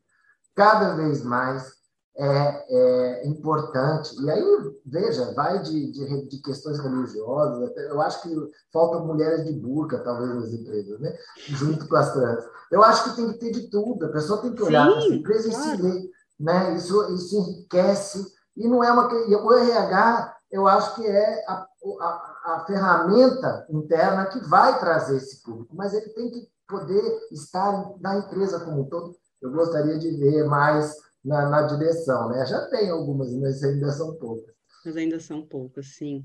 cada 0.56 0.96
vez 0.96 1.22
mais 1.22 1.77
é, 2.18 2.66
é, 2.68 3.26
importante. 3.28 4.20
E 4.20 4.28
aí, 4.28 4.42
veja, 4.84 5.32
vai 5.34 5.62
de, 5.62 5.92
de, 5.92 6.28
de, 6.28 6.42
questões 6.42 6.80
religiosas, 6.80 7.70
eu 7.76 8.00
acho 8.02 8.22
que 8.22 8.34
faltam 8.72 9.06
mulheres 9.06 9.44
de 9.44 9.52
burca, 9.52 10.00
talvez, 10.00 10.34
nas 10.34 10.52
empresas, 10.52 10.98
né? 10.98 11.16
junto 11.48 11.88
com 11.88 11.96
as 11.96 12.12
trans. 12.12 12.44
Eu 12.72 12.82
acho 12.82 13.04
que 13.04 13.16
tem 13.16 13.32
que 13.32 13.38
ter 13.38 13.52
de 13.52 13.70
tudo, 13.70 14.06
a 14.06 14.08
pessoa 14.08 14.42
tem 14.42 14.52
que 14.52 14.62
olhar 14.62 14.88
para 14.88 14.98
essa 14.98 15.14
empresa 15.14 15.50
claro. 15.50 15.64
e 15.64 15.76
se 15.76 15.82
ler. 15.82 16.10
Né? 16.40 16.74
Isso, 16.76 17.14
isso 17.14 17.36
enriquece, 17.36 18.26
e 18.56 18.66
não 18.66 18.82
é 18.82 18.90
uma. 18.90 19.08
O 19.08 19.52
RH, 19.52 20.36
eu 20.50 20.66
acho 20.66 20.96
que 20.96 21.06
é 21.06 21.44
a, 21.46 21.66
a, 22.00 22.54
a 22.54 22.64
ferramenta 22.66 23.64
interna 23.70 24.26
que 24.26 24.40
vai 24.48 24.78
trazer 24.80 25.18
esse 25.18 25.40
público, 25.42 25.76
mas 25.76 25.94
ele 25.94 26.08
tem 26.10 26.30
que 26.32 26.48
poder 26.66 27.28
estar 27.30 27.92
na 28.00 28.18
empresa 28.18 28.58
como 28.60 28.80
um 28.80 28.88
todo. 28.88 29.16
Eu 29.40 29.52
gostaria 29.52 29.96
de 29.96 30.10
ver 30.16 30.44
mais 30.44 30.96
na, 31.24 31.48
na 31.48 31.62
direção, 31.62 32.28
né? 32.28 32.46
Já 32.46 32.66
tem 32.66 32.90
algumas, 32.90 33.32
mas 33.34 33.62
ainda 33.62 33.90
são 33.90 34.14
poucas. 34.16 34.54
Mas 34.84 34.96
ainda 34.96 35.20
são 35.20 35.42
poucas, 35.42 35.94
sim. 35.94 36.24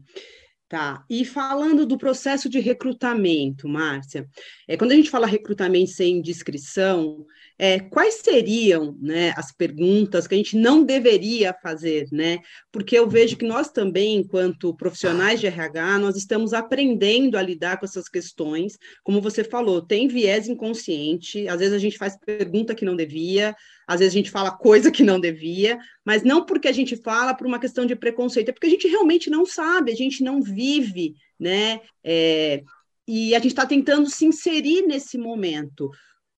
Tá. 0.74 1.06
E 1.08 1.24
falando 1.24 1.86
do 1.86 2.00
processo 2.00 2.50
de 2.50 2.60
recrutamento, 2.60 3.68
Márcia, 3.68 4.28
é, 4.68 4.76
quando 4.76 4.92
a 4.92 4.96
gente 4.96 5.10
fala 5.10 5.28
recrutamento 5.28 5.92
sem 5.92 6.20
discrição, 6.20 7.28
é, 7.60 7.80
quais 7.80 8.16
seriam 8.24 8.98
né, 9.00 9.34
as 9.38 9.52
perguntas 9.52 10.26
que 10.26 10.34
a 10.34 10.38
gente 10.38 10.58
não 10.58 10.84
deveria 10.84 11.54
fazer, 11.62 12.08
né? 12.12 12.40
Porque 12.72 12.98
eu 12.98 13.08
vejo 13.08 13.38
que 13.38 13.46
nós 13.46 13.70
também, 13.70 14.16
enquanto 14.16 14.76
profissionais 14.76 15.40
de 15.40 15.46
RH, 15.46 16.00
nós 16.00 16.16
estamos 16.16 16.54
aprendendo 16.54 17.38
a 17.38 17.42
lidar 17.44 17.78
com 17.78 17.86
essas 17.86 18.10
questões. 18.10 18.76
Como 19.04 19.22
você 19.22 19.44
falou, 19.44 19.80
tem 19.80 20.08
viés 20.08 20.48
inconsciente, 20.48 21.48
às 21.48 21.60
vezes 21.60 21.76
a 21.76 21.80
gente 21.80 22.00
faz 22.00 22.18
pergunta 22.18 22.74
que 22.74 22.84
não 22.84 22.96
devia, 22.96 23.56
às 23.88 24.00
vezes 24.00 24.14
a 24.14 24.18
gente 24.18 24.32
fala 24.32 24.52
coisa 24.52 24.92
que 24.92 25.04
não 25.04 25.20
devia, 25.20 25.80
mas 26.06 26.24
não 26.24 26.46
porque 26.46 26.68
a 26.68 26.72
gente 26.72 26.96
fala 26.96 27.34
por 27.34 27.48
uma 27.48 27.60
questão 27.60 27.86
de 27.86 27.96
preconceito, 27.96 28.50
é 28.50 28.52
porque 28.52 28.68
a 28.68 28.70
gente 28.70 28.88
realmente 28.88 29.30
não 29.30 29.46
sabe, 29.46 29.92
a 29.92 29.96
gente 29.96 30.24
não 30.24 30.42
vive, 30.42 31.16
né? 31.40 31.82
É, 32.04 32.64
e 33.08 33.36
a 33.36 33.40
gente 33.40 33.52
está 33.52 33.66
tentando 33.66 34.10
se 34.10 34.26
inserir 34.26 34.88
nesse 34.88 35.18
momento. 35.18 35.90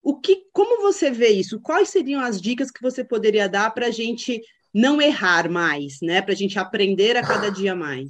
O 0.02 0.20
que, 0.20 0.44
como 0.52 0.82
você 0.82 1.10
vê 1.10 1.30
isso? 1.30 1.60
Quais 1.60 1.90
seriam 1.90 2.22
as 2.22 2.42
dicas 2.42 2.70
que 2.72 2.82
você 2.82 3.04
poderia 3.04 3.50
dar 3.50 3.72
para 3.72 3.88
a 3.88 3.92
gente 3.92 4.42
não 4.74 5.02
errar 5.02 5.50
mais, 5.50 6.00
né? 6.02 6.22
Para 6.22 6.34
a 6.34 6.36
gente 6.36 6.60
aprender 6.60 7.16
a 7.18 7.26
cada 7.26 7.50
dia 7.50 7.76
mais? 7.76 8.08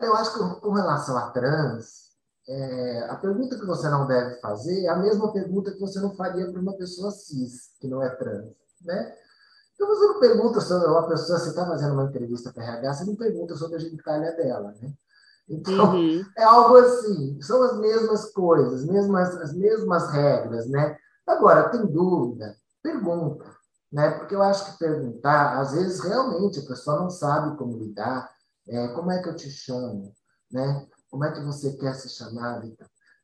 Eu 0.00 0.14
acho 0.14 0.32
que 0.32 0.60
com 0.60 0.72
relação 0.72 1.16
a 1.16 1.30
trans, 1.30 2.09
é, 2.50 3.06
a 3.08 3.14
pergunta 3.14 3.56
que 3.56 3.64
você 3.64 3.88
não 3.88 4.08
deve 4.08 4.40
fazer 4.40 4.84
é 4.84 4.88
a 4.88 4.96
mesma 4.96 5.32
pergunta 5.32 5.70
que 5.70 5.78
você 5.78 6.00
não 6.00 6.16
faria 6.16 6.50
para 6.50 6.60
uma 6.60 6.76
pessoa 6.76 7.12
cis, 7.12 7.70
que 7.80 7.86
não 7.86 8.02
é 8.02 8.10
trans, 8.16 8.52
né? 8.82 9.14
Então 9.74 9.86
você 9.86 10.06
não 10.06 10.18
pergunta 10.18 10.60
sobre 10.60 10.88
uma 10.88 11.06
pessoa, 11.06 11.38
você 11.38 11.50
está 11.50 11.64
fazendo 11.64 11.92
uma 11.94 12.06
entrevista 12.06 12.52
para 12.52 12.64
RH, 12.64 12.94
você 12.94 13.04
não 13.04 13.14
pergunta 13.14 13.54
sobre 13.54 13.76
a 13.76 13.78
genitália 13.78 14.32
dela, 14.32 14.74
né? 14.82 14.92
Então, 15.48 15.94
uhum. 15.94 16.24
é 16.36 16.42
algo 16.42 16.76
assim, 16.76 17.40
são 17.40 17.62
as 17.62 17.78
mesmas 17.78 18.32
coisas, 18.32 18.84
mesmas, 18.84 19.36
as 19.36 19.54
mesmas 19.54 20.10
regras, 20.10 20.68
né? 20.68 20.96
Agora, 21.24 21.68
tem 21.68 21.86
dúvida, 21.86 22.56
pergunta, 22.82 23.46
né? 23.92 24.10
Porque 24.18 24.34
eu 24.34 24.42
acho 24.42 24.72
que 24.72 24.78
perguntar, 24.78 25.60
às 25.60 25.72
vezes, 25.72 26.00
realmente, 26.00 26.58
a 26.58 26.66
pessoa 26.66 26.98
não 26.98 27.10
sabe 27.10 27.56
como 27.56 27.78
lidar, 27.78 28.28
é, 28.66 28.88
como 28.88 29.12
é 29.12 29.22
que 29.22 29.28
eu 29.28 29.36
te 29.36 29.48
chamo, 29.48 30.12
né? 30.50 30.84
Como 31.10 31.24
é 31.24 31.32
que 31.32 31.40
você 31.40 31.72
quer 31.72 31.94
ser 31.94 32.08
chamado? 32.08 32.72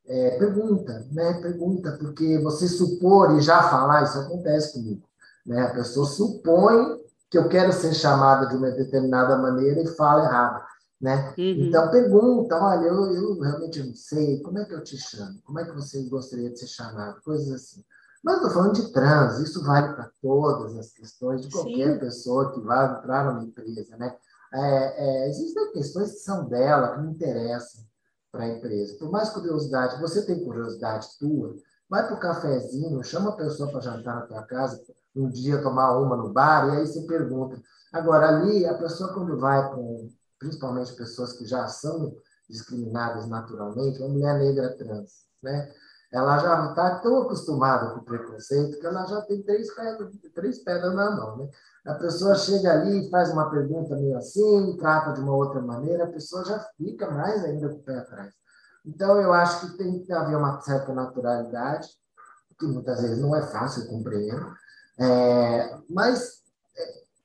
É, 0.05 0.37
pergunta, 0.37 1.05
né? 1.11 1.33
Pergunta, 1.41 1.97
porque 1.99 2.37
você 2.39 2.67
supor 2.67 3.37
e 3.37 3.41
já 3.41 3.63
falar, 3.69 4.03
isso 4.03 4.19
acontece 4.19 4.73
comigo, 4.73 5.07
né? 5.45 5.61
A 5.61 5.73
pessoa 5.73 6.05
supõe 6.05 6.99
que 7.29 7.37
eu 7.37 7.49
quero 7.49 7.73
ser 7.73 7.93
chamada 7.93 8.47
de 8.47 8.55
uma 8.55 8.71
determinada 8.71 9.37
maneira 9.37 9.81
e 9.81 9.87
fala 9.87 10.25
errado. 10.25 10.65
Né? 10.99 11.33
Uhum. 11.37 11.67
Então, 11.67 11.91
pergunta, 11.91 12.55
olha, 12.55 12.87
eu, 12.87 13.13
eu 13.13 13.39
realmente 13.39 13.83
não 13.83 13.93
sei, 13.93 14.41
como 14.41 14.57
é 14.57 14.65
que 14.65 14.73
eu 14.73 14.83
te 14.83 14.97
chamo? 14.97 15.39
Como 15.43 15.59
é 15.59 15.65
que 15.65 15.75
você 15.75 16.01
gostaria 16.09 16.49
de 16.49 16.57
ser 16.57 16.67
chamado? 16.67 17.21
Coisas 17.21 17.51
assim. 17.51 17.83
Mas 18.23 18.37
estou 18.37 18.49
falando 18.49 18.73
de 18.73 18.91
trans, 18.91 19.39
isso 19.39 19.63
vale 19.63 19.93
para 19.93 20.09
todas 20.21 20.75
as 20.75 20.91
questões 20.91 21.41
de 21.41 21.51
qualquer 21.51 21.93
Sim. 21.93 21.99
pessoa 21.99 22.51
que 22.51 22.61
vai 22.61 22.97
entrar 22.97 23.25
numa 23.25 23.43
empresa, 23.43 23.95
né? 23.95 24.15
É, 24.53 25.25
é, 25.25 25.29
existem 25.29 25.71
questões 25.71 26.11
que 26.11 26.19
são 26.19 26.47
dela, 26.47 26.95
que 26.95 27.01
não 27.01 27.11
interessam 27.11 27.83
para 28.31 28.43
a 28.43 28.49
empresa. 28.49 28.97
Por 28.97 29.11
mais 29.11 29.29
curiosidade, 29.29 29.99
você 29.99 30.25
tem 30.25 30.43
curiosidade 30.43 31.07
tua, 31.19 31.55
vai 31.89 32.05
para 32.05 32.15
o 32.15 32.19
cafezinho, 32.19 33.03
chama 33.03 33.31
a 33.31 33.35
pessoa 33.35 33.71
para 33.71 33.81
jantar 33.81 34.15
na 34.15 34.21
tua 34.27 34.43
casa, 34.43 34.81
um 35.15 35.29
dia 35.29 35.61
tomar 35.61 35.97
uma 35.97 36.15
no 36.15 36.31
bar, 36.31 36.67
e 36.67 36.77
aí 36.77 36.87
você 36.87 37.01
pergunta. 37.07 37.59
Agora, 37.91 38.27
ali, 38.29 38.65
a 38.65 38.77
pessoa 38.77 39.13
quando 39.13 39.37
vai 39.39 39.73
um 39.75 40.09
principalmente 40.39 40.93
pessoas 40.93 41.33
que 41.33 41.45
já 41.45 41.67
são 41.67 42.15
discriminadas 42.49 43.27
naturalmente, 43.27 43.99
uma 43.99 44.09
mulher 44.09 44.37
negra 44.39 44.77
trans, 44.77 45.25
né? 45.41 45.71
Ela 46.11 46.37
já 46.37 46.69
está 46.69 46.99
tão 46.99 47.23
acostumada 47.23 47.93
com 47.93 47.99
o 47.99 48.03
preconceito 48.03 48.79
que 48.79 48.85
ela 48.85 49.05
já 49.05 49.21
tem 49.23 49.43
três 49.43 49.73
pedras, 49.73 50.15
três 50.33 50.59
pedras 50.59 50.95
na 50.95 51.11
mão, 51.11 51.37
né? 51.37 51.49
A 51.87 51.93
pessoa 51.93 52.35
chega 52.35 52.73
ali 52.73 53.07
e 53.07 53.09
faz 53.09 53.31
uma 53.31 53.49
pergunta 53.49 53.95
meio 53.95 54.17
assim, 54.17 54.75
trata 54.77 55.13
de 55.13 55.21
uma 55.21 55.33
outra 55.33 55.61
maneira, 55.61 56.03
a 56.03 56.11
pessoa 56.11 56.43
já 56.43 56.59
fica 56.77 57.09
mais 57.09 57.45
ainda 57.45 57.69
com 57.69 57.75
o 57.75 57.83
pé 57.83 57.97
atrás. 57.97 58.33
Então, 58.85 59.21
eu 59.21 59.31
acho 59.31 59.61
que 59.61 59.77
tem 59.77 59.99
que 60.03 60.11
haver 60.11 60.35
uma 60.35 60.59
certa 60.59 60.93
naturalidade, 60.93 61.87
que 62.59 62.65
muitas 62.65 63.01
vezes 63.01 63.19
não 63.19 63.33
é 63.33 63.41
fácil 63.41 63.87
compreender, 63.87 64.37
é, 64.99 65.77
mas 65.89 66.41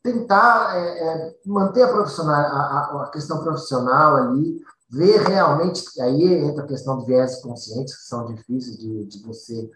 tentar 0.03 0.77
é, 0.77 1.09
é, 1.09 1.37
manter 1.45 1.83
a, 1.83 1.89
a, 1.89 3.03
a, 3.05 3.11
questão 3.11 3.43
profissional 3.43 4.17
ali, 4.17 4.61
ver 4.91 5.23
realmente, 5.23 6.01
aí 6.01 6.35
entra 6.35 6.65
a 6.65 6.69
questão 6.69 6.99
de 6.99 7.07
viés 7.07 7.41
conscientes, 7.41 7.97
que 7.97 8.05
são 8.05 8.27
difíceis 8.27 8.77
de, 8.77 9.07
de 9.07 9.23
você 9.25 9.71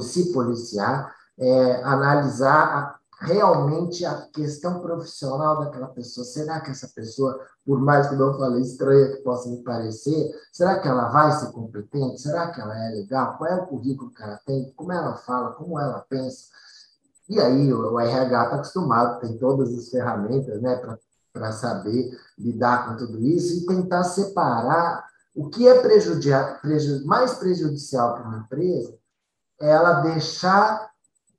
se 0.00 0.32
policiar, 0.32 1.14
é, 1.38 1.82
analisar 1.82 2.98
realmente 3.24 4.04
a 4.04 4.22
questão 4.32 4.80
profissional 4.80 5.60
daquela 5.60 5.88
pessoa. 5.88 6.24
Será 6.24 6.60
que 6.60 6.70
essa 6.70 6.88
pessoa, 6.88 7.38
por 7.64 7.80
mais 7.80 8.08
que 8.08 8.14
eu 8.14 8.38
falei 8.38 8.62
estranha 8.62 9.16
que 9.16 9.22
possa 9.22 9.48
me 9.48 9.62
parecer, 9.62 10.32
será 10.52 10.78
que 10.78 10.88
ela 10.88 11.08
vai 11.08 11.32
ser 11.32 11.50
competente? 11.52 12.20
Será 12.20 12.50
que 12.50 12.60
ela 12.60 12.76
é 12.86 12.90
legal? 12.90 13.36
Qual 13.36 13.50
é 13.50 13.56
o 13.56 13.66
currículo 13.66 14.12
que 14.12 14.22
ela 14.22 14.40
tem? 14.46 14.72
Como 14.76 14.92
ela 14.92 15.16
fala? 15.16 15.52
Como 15.52 15.78
ela 15.78 16.04
pensa? 16.08 16.48
E 17.28 17.40
aí 17.40 17.72
o, 17.72 17.98
RH 17.98 18.44
está 18.44 18.56
acostumado, 18.56 19.20
tem 19.20 19.38
todas 19.38 19.72
as 19.72 19.88
ferramentas 19.88 20.60
né, 20.60 20.80
para 21.32 21.52
saber 21.52 22.10
lidar 22.38 22.86
com 22.86 22.96
tudo 22.96 23.18
isso 23.20 23.62
e 23.62 23.66
tentar 23.66 24.04
separar 24.04 25.04
o 25.34 25.48
que 25.48 25.66
é 25.66 25.80
prejudicar, 25.80 26.60
preju, 26.60 27.04
mais 27.06 27.34
prejudicial 27.34 28.14
para 28.14 28.28
uma 28.28 28.38
empresa 28.38 28.94
é 29.60 29.70
ela 29.70 30.00
deixar 30.00 30.90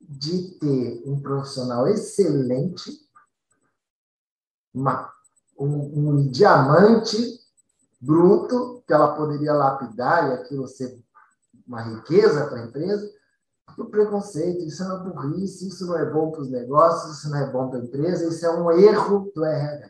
de 0.08 0.52
ter 0.60 1.04
um 1.06 1.20
profissional 1.20 1.88
excelente, 1.88 2.92
uma, 4.74 5.12
um, 5.58 6.10
um 6.10 6.28
diamante 6.28 7.40
bruto 8.00 8.84
que 8.86 8.94
ela 8.94 9.16
poderia 9.16 9.54
lapidar 9.54 10.30
e 10.30 10.34
aquilo 10.34 10.68
ser 10.68 10.98
uma 11.68 11.82
riqueza 11.82 12.46
para 12.46 12.60
a 12.60 12.66
empresa, 12.66 13.12
o 13.78 13.86
preconceito, 13.86 14.64
isso 14.64 14.84
é 14.84 14.86
uma 14.86 15.00
burrice, 15.00 15.68
isso 15.68 15.86
não 15.86 15.98
é 15.98 16.10
bom 16.10 16.32
para 16.32 16.42
os 16.42 16.50
negócios, 16.50 17.18
isso 17.18 17.30
não 17.30 17.40
é 17.40 17.52
bom 17.52 17.70
para 17.70 17.80
a 17.80 17.84
empresa, 17.84 18.28
isso 18.28 18.46
é 18.46 18.52
um 18.52 18.72
erro 18.72 19.32
do 19.36 19.44
RH. 19.44 19.90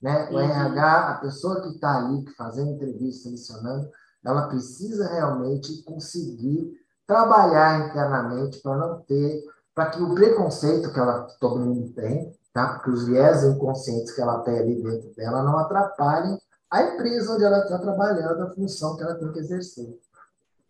Né? 0.00 0.30
O 0.30 0.34
uhum. 0.34 0.40
RH, 0.40 1.10
a 1.10 1.14
pessoa 1.18 1.60
que 1.60 1.68
está 1.68 1.98
ali 1.98 2.24
fazendo 2.36 2.72
entrevista, 2.72 3.24
selecionando, 3.24 3.88
ela 4.24 4.48
precisa 4.48 5.08
realmente 5.08 5.82
conseguir 5.82 6.79
trabalhar 7.10 7.88
internamente 7.88 8.60
para 8.60 8.76
não 8.76 9.00
ter, 9.00 9.42
para 9.74 9.90
que 9.90 10.00
o 10.00 10.14
preconceito 10.14 10.92
que 10.92 10.98
ela 11.00 11.26
todo 11.40 11.58
mundo 11.58 11.92
tem, 11.92 12.32
tá? 12.52 12.74
Porque 12.74 12.90
os 12.90 13.04
viés 13.04 13.42
inconscientes 13.42 14.12
que 14.14 14.20
ela 14.20 14.38
tem 14.44 14.56
ali 14.56 14.80
dentro 14.80 15.12
dela 15.16 15.42
não 15.42 15.58
atrapalhem 15.58 16.38
a 16.70 16.82
empresa 16.84 17.34
onde 17.34 17.42
ela 17.42 17.64
está 17.64 17.78
trabalhando, 17.80 18.42
a 18.44 18.54
função 18.54 18.96
que 18.96 19.02
ela 19.02 19.16
tem 19.16 19.32
que 19.32 19.40
exercer. 19.40 19.88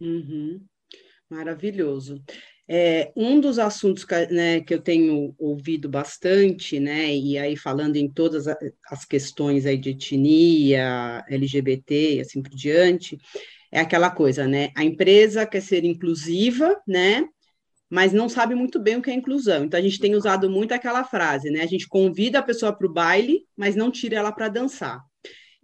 Uhum. 0.01 0.63
Maravilhoso. 1.29 2.23
É, 2.67 3.13
um 3.15 3.39
dos 3.39 3.59
assuntos 3.59 4.05
que, 4.05 4.27
né, 4.29 4.61
que 4.61 4.73
eu 4.73 4.81
tenho 4.81 5.35
ouvido 5.39 5.91
bastante, 5.91 6.81
né, 6.81 7.15
e 7.15 7.37
aí 7.37 7.55
falando 7.55 7.97
em 7.97 8.09
todas 8.09 8.47
as 8.47 9.05
questões 9.05 9.67
aí 9.67 9.77
de 9.77 9.91
etnia, 9.91 11.23
LGBT 11.29 12.15
e 12.15 12.21
assim 12.21 12.41
por 12.41 12.55
diante, 12.55 13.19
é 13.71 13.81
aquela 13.81 14.11
coisa, 14.11 14.47
né, 14.47 14.71
a 14.77 14.85
empresa 14.85 15.47
quer 15.47 15.61
ser 15.61 15.85
inclusiva, 15.85 16.77
né, 16.87 17.27
mas 17.89 18.13
não 18.13 18.29
sabe 18.29 18.55
muito 18.55 18.79
bem 18.79 18.97
o 18.97 19.03
que 19.03 19.11
é 19.11 19.15
inclusão. 19.15 19.65
Então 19.65 19.79
a 19.79 19.83
gente 19.83 19.99
tem 19.99 20.15
usado 20.15 20.49
muito 20.49 20.73
aquela 20.73 21.05
frase, 21.05 21.51
né, 21.51 21.63
a 21.63 21.67
gente 21.67 21.89
convida 21.89 22.39
a 22.39 22.43
pessoa 22.43 22.73
para 22.73 22.87
o 22.87 22.93
baile, 22.93 23.45
mas 23.57 23.77
não 23.77 23.91
tira 23.91 24.17
ela 24.17 24.33
para 24.33 24.49
dançar. 24.49 25.01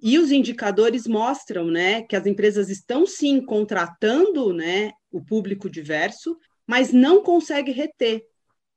E 0.00 0.18
os 0.18 0.30
indicadores 0.30 1.06
mostram, 1.06 1.66
né, 1.66 2.02
que 2.02 2.14
as 2.16 2.26
empresas 2.26 2.68
estão 2.68 3.06
sim 3.06 3.40
contratando, 3.40 4.52
né, 4.52 4.92
o 5.10 5.25
público 5.25 5.70
diverso, 5.70 6.36
mas 6.66 6.92
não 6.92 7.22
consegue 7.22 7.72
reter. 7.72 8.22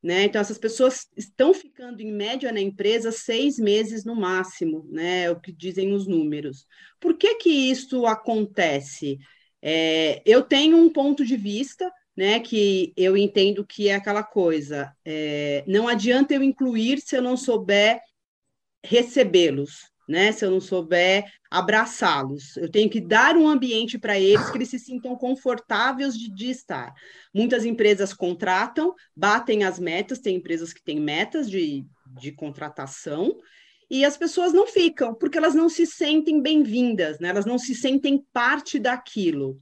Né? 0.01 0.24
Então, 0.24 0.39
essas 0.39 0.58
pessoas 0.58 1.08
estão 1.15 1.53
ficando, 1.53 2.01
em 2.01 2.12
média, 2.12 2.53
na 2.53 2.62
empresa 2.62 3.12
seis 3.12 3.60
meses 3.60 4.06
no 4.06 4.15
máximo, 4.15 4.88
né? 4.89 5.24
É 5.24 5.32
o 5.32 5.39
que 5.39 5.51
dizem 5.51 5.91
os 5.94 6.08
números. 6.08 6.65
Por 7.01 7.18
que, 7.18 7.36
que 7.36 7.50
isso 7.50 8.06
acontece? 8.06 9.20
É, 9.62 10.22
eu 10.25 10.41
tenho 10.41 10.77
um 10.77 10.89
ponto 10.89 11.25
de 11.25 11.36
vista 11.36 11.91
né, 12.15 12.39
que 12.39 12.94
eu 12.98 13.15
entendo 13.15 13.65
que 13.65 13.89
é 13.89 13.96
aquela 13.96 14.24
coisa: 14.24 14.94
é, 15.06 15.63
não 15.68 15.88
adianta 15.88 16.34
eu 16.34 16.44
incluir 16.44 17.00
se 17.01 17.15
eu 17.18 17.22
não 17.22 17.38
souber 17.38 18.01
recebê-los, 18.84 19.89
né? 20.10 20.32
Se 20.32 20.44
eu 20.44 20.50
não 20.50 20.60
souber 20.60 21.24
abraçá-los, 21.51 22.58
eu 22.58 22.70
tenho 22.70 22.89
que 22.89 23.00
dar 23.00 23.38
um 23.38 23.48
ambiente 23.48 24.00
para 24.00 24.20
eles 24.20 24.50
que 24.50 24.58
eles 24.58 24.70
se 24.70 24.80
sintam 24.80 25.16
confortáveis 25.16 26.18
de, 26.18 26.34
de, 26.34 26.50
estar. 26.50 26.92
Muitas 27.32 27.63
empresas 27.63 28.12
contratam, 28.12 28.96
batem 29.16 29.63
as 29.63 29.78
metas, 29.78 30.18
tem 30.18 30.38
empresas 30.38 30.74
que 30.74 30.84
têm 30.84 31.00
metas 31.00 31.48
de, 31.48 31.86
de 32.20 32.32
contratação, 32.32 33.38
e 33.88 34.04
as 34.04 34.18
pessoas 34.18 34.51
não 34.51 34.66
ficam, 34.66 35.13
porque 35.13 35.38
elas 35.38 35.54
não 35.54 35.70
se 35.70 35.86
sentem 35.86 36.42
bem-vindas, 36.42 37.20
né? 37.20 37.30
elas 37.30 37.46
não 37.46 37.60
se 37.60 37.75
sentem 37.75 38.24
parte 38.34 38.80
daquilo. 38.80 39.60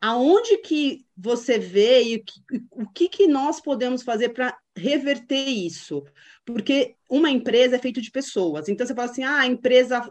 Aonde 0.00 0.58
que 0.58 1.04
você 1.16 1.58
vê 1.58 2.02
e 2.02 2.24
o 2.70 2.88
que, 2.90 3.08
que 3.08 3.26
nós 3.26 3.60
podemos 3.60 4.02
fazer 4.02 4.30
para 4.30 4.54
reverter 4.76 5.46
isso? 5.48 6.04
Porque 6.44 6.94
uma 7.08 7.30
empresa 7.30 7.76
é 7.76 7.78
feita 7.78 8.00
de 8.00 8.10
pessoas. 8.10 8.68
Então 8.68 8.86
você 8.86 8.94
fala 8.94 9.10
assim: 9.10 9.24
ah, 9.24 9.40
a 9.40 9.46
empresa 9.46 10.06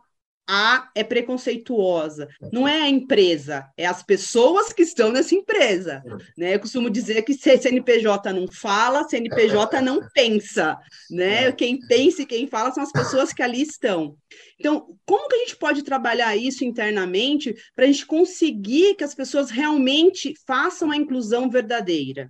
a 0.48 0.90
é 0.94 1.04
preconceituosa. 1.04 2.28
Não 2.52 2.68
é 2.68 2.82
a 2.82 2.90
empresa, 2.90 3.66
é 3.78 3.86
as 3.86 4.04
pessoas 4.04 4.74
que 4.74 4.82
estão 4.82 5.12
nessa 5.12 5.34
empresa. 5.36 6.04
Né? 6.38 6.56
Eu 6.56 6.60
costumo 6.60 6.90
dizer 6.90 7.22
que 7.24 7.34
se 7.34 7.58
CNPJ 7.58 8.34
não 8.34 8.48
fala, 8.48 9.08
CNPJ 9.08 9.80
não 9.82 10.02
pensa. 10.14 10.78
Né? 11.10 11.46
É. 11.46 11.52
Quem 11.52 11.80
pensa 11.80 12.22
e 12.22 12.26
quem 12.26 12.48
fala 12.48 12.72
são 12.72 12.84
as 12.84 12.92
pessoas 12.92 13.32
que 13.32 13.42
ali 13.42 13.62
estão. 13.62 14.18
Então, 14.60 14.98
como 15.06 15.28
que 15.30 15.36
a 15.36 15.40
gente 15.40 15.56
pode 15.56 15.84
trabalhar 15.84 16.36
isso 16.36 16.66
internamente 16.66 17.56
para 17.76 17.86
a 17.86 17.88
gente 17.88 18.06
conseguir 18.06 18.96
que 18.96 19.04
as 19.04 19.16
pessoas 19.16 19.50
realmente 19.50 20.34
façam 20.46 20.92
a 20.92 20.98
inclusão 20.98 21.50
verdadeira? 21.50 22.30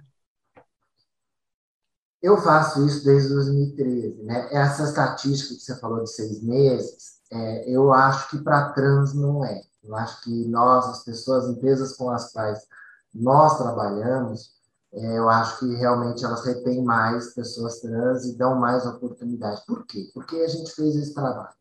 Eu 2.24 2.38
faço 2.38 2.86
isso 2.88 3.04
desde 3.04 3.28
2013. 3.28 4.24
Né? 4.24 4.48
Essa 4.50 4.86
estatística 4.86 5.56
que 5.56 5.62
você 5.62 5.76
falou 5.76 6.02
de 6.02 6.10
seis 6.10 6.42
meses, 6.42 7.20
é, 7.30 7.70
eu 7.70 7.92
acho 7.92 8.30
que 8.30 8.42
para 8.42 8.70
trans 8.70 9.14
não 9.14 9.44
é. 9.44 9.62
Eu 9.84 9.94
acho 9.94 10.24
que 10.24 10.48
nós, 10.48 10.88
as 10.88 11.04
pessoas, 11.04 11.50
empresas 11.50 11.98
com 11.98 12.10
as 12.10 12.32
quais 12.32 12.66
nós 13.14 13.58
trabalhamos, 13.58 14.54
é, 14.94 15.18
eu 15.18 15.28
acho 15.28 15.60
que 15.60 15.76
realmente 15.76 16.24
elas 16.24 16.46
retêm 16.46 16.82
mais 16.82 17.34
pessoas 17.34 17.82
trans 17.82 18.24
e 18.24 18.38
dão 18.38 18.58
mais 18.58 18.86
oportunidade. 18.86 19.62
Por 19.68 19.86
quê? 19.86 20.10
Porque 20.14 20.38
a 20.38 20.48
gente 20.48 20.72
fez 20.72 20.96
esse 20.96 21.14
trabalho 21.14 21.54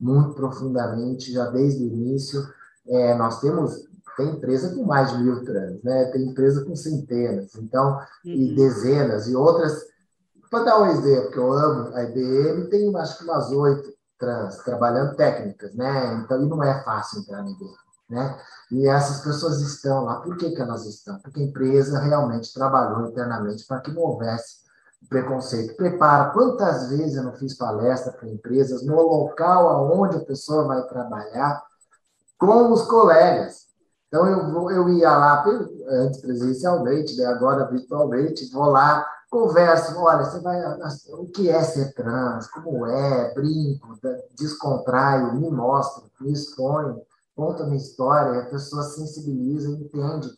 muito 0.00 0.34
profundamente, 0.34 1.32
já 1.32 1.48
desde 1.50 1.84
o 1.84 1.86
início. 1.86 2.42
É, 2.88 3.14
nós 3.14 3.40
temos 3.40 3.88
tem 4.16 4.30
empresa 4.30 4.74
com 4.74 4.84
mais 4.84 5.12
de 5.12 5.22
mil 5.22 5.44
trans, 5.44 5.82
né? 5.82 6.06
tem 6.06 6.26
empresa 6.26 6.64
com 6.64 6.74
centenas, 6.74 7.54
então, 7.54 7.98
uhum. 8.24 8.32
e 8.32 8.54
dezenas, 8.54 9.28
e 9.28 9.36
outras. 9.36 9.88
Para 10.50 10.64
dar 10.64 10.80
um 10.80 10.86
exemplo, 10.86 11.30
que 11.30 11.38
eu 11.38 11.52
amo, 11.52 11.94
a 11.94 12.02
IBM 12.02 12.68
tem 12.68 12.94
acho 12.96 13.18
que 13.18 13.24
umas 13.24 13.52
oito 13.52 13.92
trans, 14.18 14.58
trabalhando 14.58 15.14
técnicas, 15.14 15.72
né? 15.74 16.14
Então, 16.14 16.42
e 16.42 16.46
não 16.46 16.62
é 16.62 16.82
fácil 16.82 17.20
entrar 17.20 17.42
na 17.42 17.50
IBM, 17.50 17.76
né? 18.10 18.38
E 18.72 18.86
essas 18.88 19.20
pessoas 19.20 19.60
estão 19.60 20.04
lá. 20.04 20.20
Por 20.20 20.36
que, 20.36 20.50
que 20.50 20.60
elas 20.60 20.84
estão? 20.86 21.18
Porque 21.20 21.40
a 21.40 21.44
empresa 21.44 22.00
realmente 22.00 22.52
trabalhou 22.52 23.08
internamente 23.08 23.64
para 23.64 23.80
que 23.80 23.92
não 23.92 24.02
houvesse 24.02 24.60
preconceito. 25.08 25.76
Prepara. 25.76 26.30
Quantas 26.30 26.88
vezes 26.90 27.16
eu 27.16 27.22
não 27.22 27.32
fiz 27.34 27.56
palestra 27.56 28.12
para 28.12 28.28
empresas 28.28 28.84
no 28.84 29.00
local 29.00 29.68
aonde 29.68 30.16
a 30.16 30.24
pessoa 30.24 30.66
vai 30.66 30.82
trabalhar 30.88 31.62
com 32.36 32.72
os 32.72 32.82
colegas. 32.82 33.66
Então, 34.08 34.26
eu, 34.26 34.70
eu 34.70 34.88
ia 34.88 35.16
lá, 35.16 35.44
antes 35.88 36.20
presencialmente, 36.20 37.16
né? 37.16 37.26
agora 37.26 37.70
virtualmente, 37.70 38.50
vou 38.50 38.64
lá 38.64 39.06
conversa, 39.30 39.96
olha, 39.96 40.24
você 40.24 40.40
vai, 40.40 40.60
o 41.12 41.26
que 41.26 41.48
é 41.48 41.62
ser 41.62 41.94
trans, 41.94 42.48
como 42.48 42.84
é, 42.84 43.32
brinco, 43.32 43.96
descontraio, 44.36 45.34
me 45.36 45.48
mostro, 45.48 46.10
me 46.20 46.32
exponho, 46.32 47.00
conta 47.36 47.64
minha 47.64 47.76
história, 47.76 48.42
a 48.42 48.46
pessoa 48.46 48.82
sensibiliza, 48.82 49.70
entende, 49.70 50.28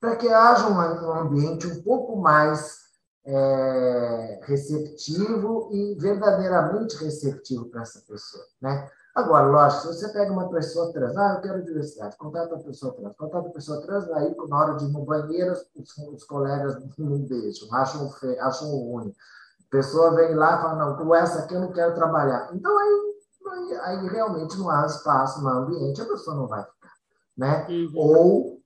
para 0.00 0.16
que 0.16 0.28
haja 0.28 0.66
um, 0.68 1.12
ambiente 1.12 1.66
um 1.66 1.82
pouco 1.82 2.16
mais 2.16 2.78
é, 3.26 4.40
receptivo 4.44 5.68
e 5.70 5.94
verdadeiramente 5.96 6.96
receptivo 6.96 7.66
para 7.66 7.82
essa 7.82 8.00
pessoa, 8.00 8.44
né? 8.62 8.88
Agora, 9.18 9.46
lógico, 9.46 9.80
se 9.82 9.88
você 9.88 10.08
pega 10.10 10.32
uma 10.32 10.48
pessoa 10.48 10.92
trans, 10.92 11.16
ah, 11.16 11.34
eu 11.34 11.40
quero 11.40 11.64
diversidade, 11.64 12.16
contata 12.16 12.54
a 12.54 12.58
pessoa 12.60 12.94
trans, 12.94 13.16
contata 13.16 13.48
a 13.48 13.50
pessoa 13.50 13.82
trans, 13.82 14.08
aí 14.12 14.32
na 14.48 14.56
hora 14.56 14.76
de 14.76 14.84
ir 14.84 14.92
no 14.92 15.04
banheiro, 15.04 15.54
os, 15.74 15.98
os 15.98 16.22
colegas 16.22 16.76
não 16.96 17.18
deixam, 17.22 17.74
acham, 17.74 18.08
fe, 18.12 18.38
acham 18.38 18.68
ruim. 18.68 19.12
A 19.60 19.70
pessoa 19.70 20.14
vem 20.14 20.36
lá 20.36 20.56
e 20.56 20.62
fala, 20.62 20.76
não, 20.76 20.96
com 20.96 21.12
essa 21.12 21.40
aqui 21.40 21.52
eu 21.52 21.60
não 21.60 21.72
quero 21.72 21.96
trabalhar. 21.96 22.48
Então, 22.54 22.78
aí, 22.78 23.14
aí, 23.50 23.76
aí 23.80 24.08
realmente 24.08 24.56
não 24.56 24.70
há 24.70 24.86
espaço 24.86 25.42
no 25.42 25.48
ambiente, 25.48 26.00
a 26.00 26.06
pessoa 26.06 26.36
não 26.36 26.46
vai 26.46 26.62
ficar. 26.62 26.92
Né? 27.36 27.66
Uhum. 27.68 27.92
Ou, 27.96 28.62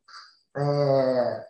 é, 0.54 1.46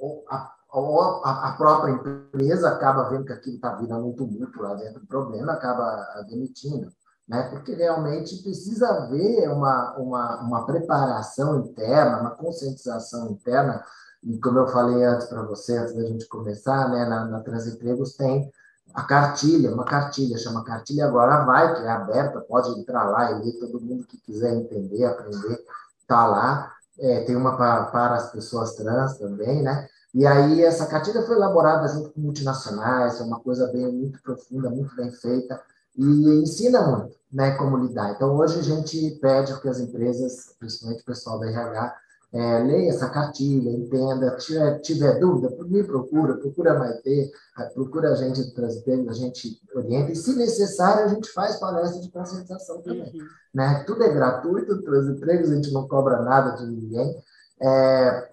ou 0.00 0.24
a, 0.26 0.54
ou 0.72 1.22
a, 1.22 1.54
própria 1.58 1.92
empresa 1.92 2.70
acaba 2.70 3.10
vendo 3.10 3.26
que 3.26 3.32
aquilo 3.34 3.56
está 3.56 3.74
virando 3.74 4.06
um 4.06 4.14
tumulto 4.14 4.62
lá 4.62 4.72
dentro 4.72 5.00
do 5.00 5.06
problema, 5.06 5.52
acaba 5.52 6.24
demitindo 6.26 6.90
né? 7.28 7.42
porque 7.50 7.74
realmente 7.74 8.42
precisa 8.42 8.88
haver 8.88 9.50
uma, 9.50 9.96
uma, 9.98 10.40
uma 10.40 10.66
preparação 10.66 11.60
interna, 11.60 12.20
uma 12.20 12.30
conscientização 12.30 13.30
interna, 13.30 13.84
e 14.24 14.38
como 14.38 14.58
eu 14.58 14.68
falei 14.68 15.04
antes 15.04 15.26
para 15.26 15.42
você, 15.42 15.76
antes 15.76 15.94
da 15.94 16.02
gente 16.02 16.26
começar, 16.26 16.88
né, 16.88 17.04
na, 17.04 17.26
na 17.26 17.40
Transempregos 17.40 18.14
tem 18.16 18.50
a 18.94 19.02
cartilha, 19.02 19.72
uma 19.72 19.84
cartilha, 19.84 20.38
chama 20.38 20.64
Cartilha 20.64 21.06
Agora 21.06 21.44
Vai, 21.44 21.74
que 21.76 21.82
é 21.82 21.88
aberta, 21.88 22.40
pode 22.40 22.70
entrar 22.80 23.04
lá 23.04 23.30
e 23.30 23.44
ler, 23.44 23.58
todo 23.60 23.80
mundo 23.80 24.04
que 24.04 24.18
quiser 24.18 24.54
entender, 24.54 25.04
aprender, 25.04 25.64
está 26.00 26.26
lá. 26.26 26.72
É, 26.98 27.22
tem 27.24 27.36
uma 27.36 27.56
para, 27.56 27.84
para 27.84 28.14
as 28.16 28.32
pessoas 28.32 28.74
trans 28.74 29.18
também, 29.18 29.62
né? 29.62 29.86
E 30.12 30.26
aí 30.26 30.64
essa 30.64 30.86
cartilha 30.86 31.22
foi 31.22 31.36
elaborada 31.36 31.86
junto 31.86 32.10
com 32.10 32.20
multinacionais, 32.20 33.20
é 33.20 33.24
uma 33.24 33.38
coisa 33.38 33.68
bem 33.68 33.92
muito 33.92 34.20
profunda, 34.22 34.70
muito 34.70 34.96
bem 34.96 35.12
feita, 35.12 35.62
e 35.96 36.42
ensina 36.42 36.80
muito 36.82 37.17
né, 37.32 37.52
como 37.56 37.76
lidar. 37.76 38.12
Então, 38.12 38.36
hoje 38.36 38.58
a 38.58 38.62
gente 38.62 39.18
pede 39.20 39.60
que 39.60 39.68
as 39.68 39.78
empresas, 39.78 40.54
principalmente 40.58 41.02
o 41.02 41.06
pessoal 41.06 41.38
da 41.38 41.46
RH, 41.46 41.96
é, 42.30 42.58
leia 42.58 42.90
essa 42.90 43.08
cartilha, 43.08 43.70
entenda, 43.70 44.36
tiver, 44.36 44.78
tiver 44.80 45.18
dúvida, 45.18 45.54
me 45.64 45.82
procura, 45.82 46.36
procura 46.36 46.72
a 46.72 46.78
Maite, 46.78 47.30
procura 47.72 48.10
a 48.10 48.14
gente 48.16 48.42
do 48.42 48.52
Transempregos, 48.52 49.08
a 49.08 49.14
gente 49.14 49.58
orienta, 49.74 50.12
e 50.12 50.16
se 50.16 50.36
necessário, 50.36 51.06
a 51.06 51.08
gente 51.08 51.30
faz 51.32 51.56
palestra 51.56 52.02
de 52.02 52.10
conscientização 52.10 52.82
também. 52.82 53.10
Uhum. 53.14 53.26
Né? 53.54 53.82
Tudo 53.86 54.02
é 54.02 54.12
gratuito, 54.12 54.82
Transempregos, 54.82 55.50
a 55.50 55.54
gente 55.54 55.72
não 55.72 55.88
cobra 55.88 56.20
nada 56.20 56.50
de 56.56 56.66
ninguém. 56.66 57.16
É, 57.62 58.28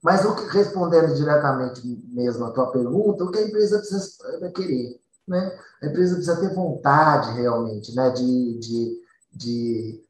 mas 0.00 0.24
o 0.24 0.34
que, 0.34 0.44
respondendo 0.56 1.14
diretamente 1.14 1.82
mesmo 2.08 2.44
a 2.44 2.52
tua 2.52 2.70
pergunta, 2.70 3.24
o 3.24 3.30
que 3.30 3.38
a 3.38 3.46
empresa 3.46 3.78
precisa 3.78 4.50
querer? 4.54 5.00
Né? 5.30 5.56
A 5.80 5.86
empresa 5.86 6.16
precisa 6.16 6.40
ter 6.40 6.54
vontade 6.54 7.32
realmente, 7.40 7.94
né? 7.94 8.10
De, 8.10 8.58
de, 8.58 9.00
de, 9.32 10.04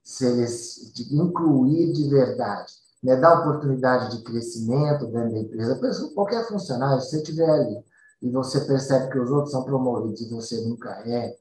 de 0.95 1.15
incluir 1.15 1.93
de 1.93 2.09
verdade, 2.09 2.73
né? 3.03 3.17
dar 3.17 3.41
oportunidade 3.41 4.17
de 4.17 4.25
crescimento 4.25 5.07
dentro 5.07 5.33
da 5.33 5.41
empresa. 5.41 6.11
Qualquer 6.15 6.49
funcionário, 6.49 7.03
se 7.03 7.11
você 7.11 7.17
estiver 7.19 7.51
ali 7.51 7.85
e 8.23 8.31
você 8.31 8.61
percebe 8.63 9.13
que 9.13 9.19
os 9.19 9.31
outros 9.31 9.53
são 9.53 9.63
promovidos 9.63 10.23
e 10.23 10.31
você 10.31 10.63
nunca 10.63 10.91
é, 11.07 11.37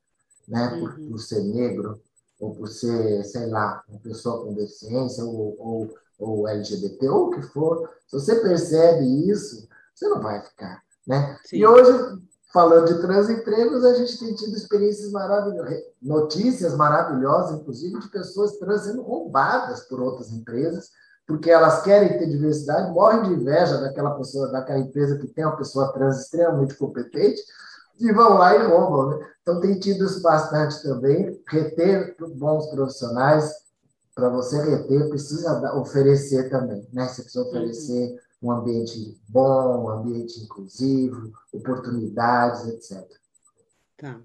né? 0.48 0.78
por, 0.80 1.00
uhum. 1.00 1.12
por 1.12 1.20
ser 1.20 1.42
negro, 1.44 2.02
ou 2.40 2.54
por 2.54 2.68
ser, 2.68 3.24
sei 3.26 3.48
lá, 3.48 3.84
uma 3.88 4.00
pessoa 4.00 4.46
com 4.46 4.54
deficiência, 4.54 5.24
ou, 5.24 5.56
ou, 5.58 5.96
ou 6.18 6.48
LGBT, 6.48 7.10
ou 7.10 7.28
o 7.28 7.32
que 7.32 7.42
for, 7.42 7.90
se 8.08 8.14
você 8.14 8.36
percebe 8.36 9.30
isso, 9.30 9.68
você 9.94 10.08
não 10.08 10.22
vai 10.22 10.42
ficar. 10.42 10.82
Né? 11.06 11.38
E 11.52 11.66
hoje, 11.66 12.22
falando 12.52 12.88
de 12.88 13.02
transempregos, 13.02 13.86
a 13.86 13.94
gente 13.94 14.20
tem 14.20 14.34
tido 14.34 14.56
experiências 14.56 15.12
maravilhosas, 15.12 15.84
notícias 16.02 16.76
maravilhosas, 16.76 17.60
inclusive, 17.60 18.00
de 18.00 18.10
pessoas 18.10 18.58
trans 18.58 18.82
sendo 18.82 19.04
roubadas 19.04 19.82
por 19.82 20.02
outras 20.02 20.32
empresas, 20.32 20.90
porque 21.28 21.52
elas 21.52 21.84
querem 21.84 22.18
ter 22.18 22.28
diversidade, 22.28 22.92
morrem 22.92 23.24
de 23.24 23.34
inveja 23.34 23.78
daquela 23.78 24.16
pessoa, 24.16 24.52
daquela 24.52 24.80
empresa 24.80 25.18
que 25.20 25.28
tem 25.28 25.46
uma 25.46 25.58
pessoa 25.58 25.94
trans 25.94 26.22
extremamente 26.22 26.74
competente, 26.76 27.40
e 28.00 28.12
vão 28.12 28.38
lá 28.38 28.56
e 28.56 28.66
roubam. 28.66 29.10
Né? 29.10 29.28
Então, 29.42 29.60
tem 29.60 29.78
tido 29.78 30.06
isso 30.06 30.22
bastante 30.22 30.82
também. 30.82 31.40
Reter 31.50 32.16
bons 32.36 32.68
profissionais, 32.68 33.54
para 34.16 34.30
você 34.30 34.60
reter, 34.62 35.10
precisa 35.10 35.76
oferecer 35.76 36.50
também. 36.50 36.88
Né? 36.94 37.08
Você 37.08 37.22
precisa 37.22 37.44
oferecer 37.44 38.16
um 38.42 38.52
ambiente 38.52 39.18
bom, 39.28 39.86
um 39.86 39.90
ambiente 39.90 40.40
inclusivo, 40.40 41.32
oportunidades, 41.52 42.68
etc. 42.68 43.08
Tá. 43.98 44.22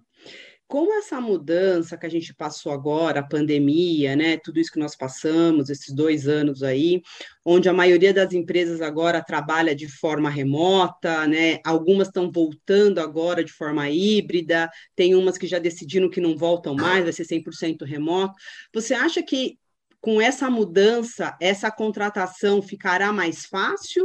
Com 0.66 0.92
essa 0.94 1.20
mudança 1.20 1.96
que 1.96 2.06
a 2.06 2.08
gente 2.08 2.34
passou 2.34 2.72
agora, 2.72 3.20
a 3.20 3.26
pandemia, 3.26 4.16
né, 4.16 4.38
tudo 4.38 4.58
isso 4.58 4.72
que 4.72 4.78
nós 4.78 4.96
passamos, 4.96 5.68
esses 5.68 5.94
dois 5.94 6.26
anos 6.26 6.62
aí, 6.62 7.02
onde 7.44 7.68
a 7.68 7.72
maioria 7.72 8.14
das 8.14 8.32
empresas 8.32 8.80
agora 8.80 9.22
trabalha 9.22 9.74
de 9.74 9.86
forma 9.86 10.30
remota, 10.30 11.26
né, 11.26 11.60
algumas 11.64 12.08
estão 12.08 12.32
voltando 12.32 12.98
agora 12.98 13.44
de 13.44 13.52
forma 13.52 13.90
híbrida, 13.90 14.70
tem 14.96 15.14
umas 15.14 15.36
que 15.36 15.46
já 15.46 15.58
decidiram 15.58 16.08
que 16.08 16.20
não 16.20 16.36
voltam 16.36 16.74
mais, 16.74 17.04
vai 17.04 17.12
ser 17.12 17.24
100% 17.24 17.84
remoto. 17.84 18.34
Você 18.72 18.94
acha 18.94 19.22
que 19.22 19.58
com 20.04 20.20
essa 20.20 20.50
mudança, 20.50 21.34
essa 21.40 21.70
contratação 21.70 22.60
ficará 22.60 23.10
mais 23.10 23.46
fácil 23.46 24.04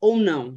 ou 0.00 0.16
não? 0.16 0.54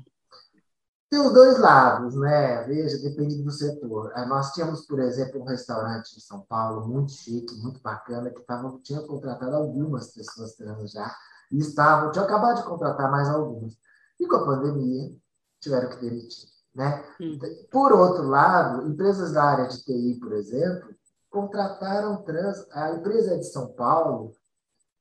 Tem 1.10 1.19
os 1.19 1.34
dois 1.34 1.60
lados, 1.60 2.15
né? 2.15 2.63
Veja, 2.63 2.97
depende 2.97 3.43
do 3.43 3.52
setor. 3.52 4.13
Eh, 4.15 4.26
nós 4.26 4.54
tínhamos, 4.54 4.86
por 4.86 5.00
exemplo, 5.00 5.41
um 5.41 5.45
restaurante 5.45 6.15
em 6.15 6.21
São 6.21 6.41
Paulo, 6.47 6.88
muito 6.88 7.12
chique, 7.12 7.54
muito 7.56 7.82
bacana, 7.82 8.30
que 8.30 8.41
tava, 8.41 8.80
tinha 8.82 9.02
contratado 9.02 9.58
algumas 9.58 10.13
pessoas 10.13 10.56
trans 10.56 10.91
já, 10.91 11.13
e 11.52 11.60
estavam, 11.60 12.12
tinha 12.12 12.23
acabado 12.23 12.58
de 12.58 12.67
contratar 12.67 13.12
mais 13.12 13.28
algumas. 13.28 13.78
E 14.17 14.26
com 14.26 14.36
a 14.38 14.45
pandemia, 14.45 15.13
tiveram 15.60 15.89
que 15.89 15.97
demitir. 15.97 16.50
Né? 16.73 17.04
Hum. 17.19 17.39
Por 17.69 17.91
outro 17.91 18.23
lado, 18.23 18.88
empresas 18.88 19.34
da 19.34 19.43
área 19.43 19.67
de 19.67 19.84
TI, 19.84 20.17
por 20.19 20.32
exemplo, 20.34 20.95
contrataram 21.30 22.23
trans. 22.23 22.65
A 22.71 22.91
empresa 22.91 23.34
é 23.34 23.38
de 23.38 23.45
São 23.52 23.67
Paulo, 23.73 24.34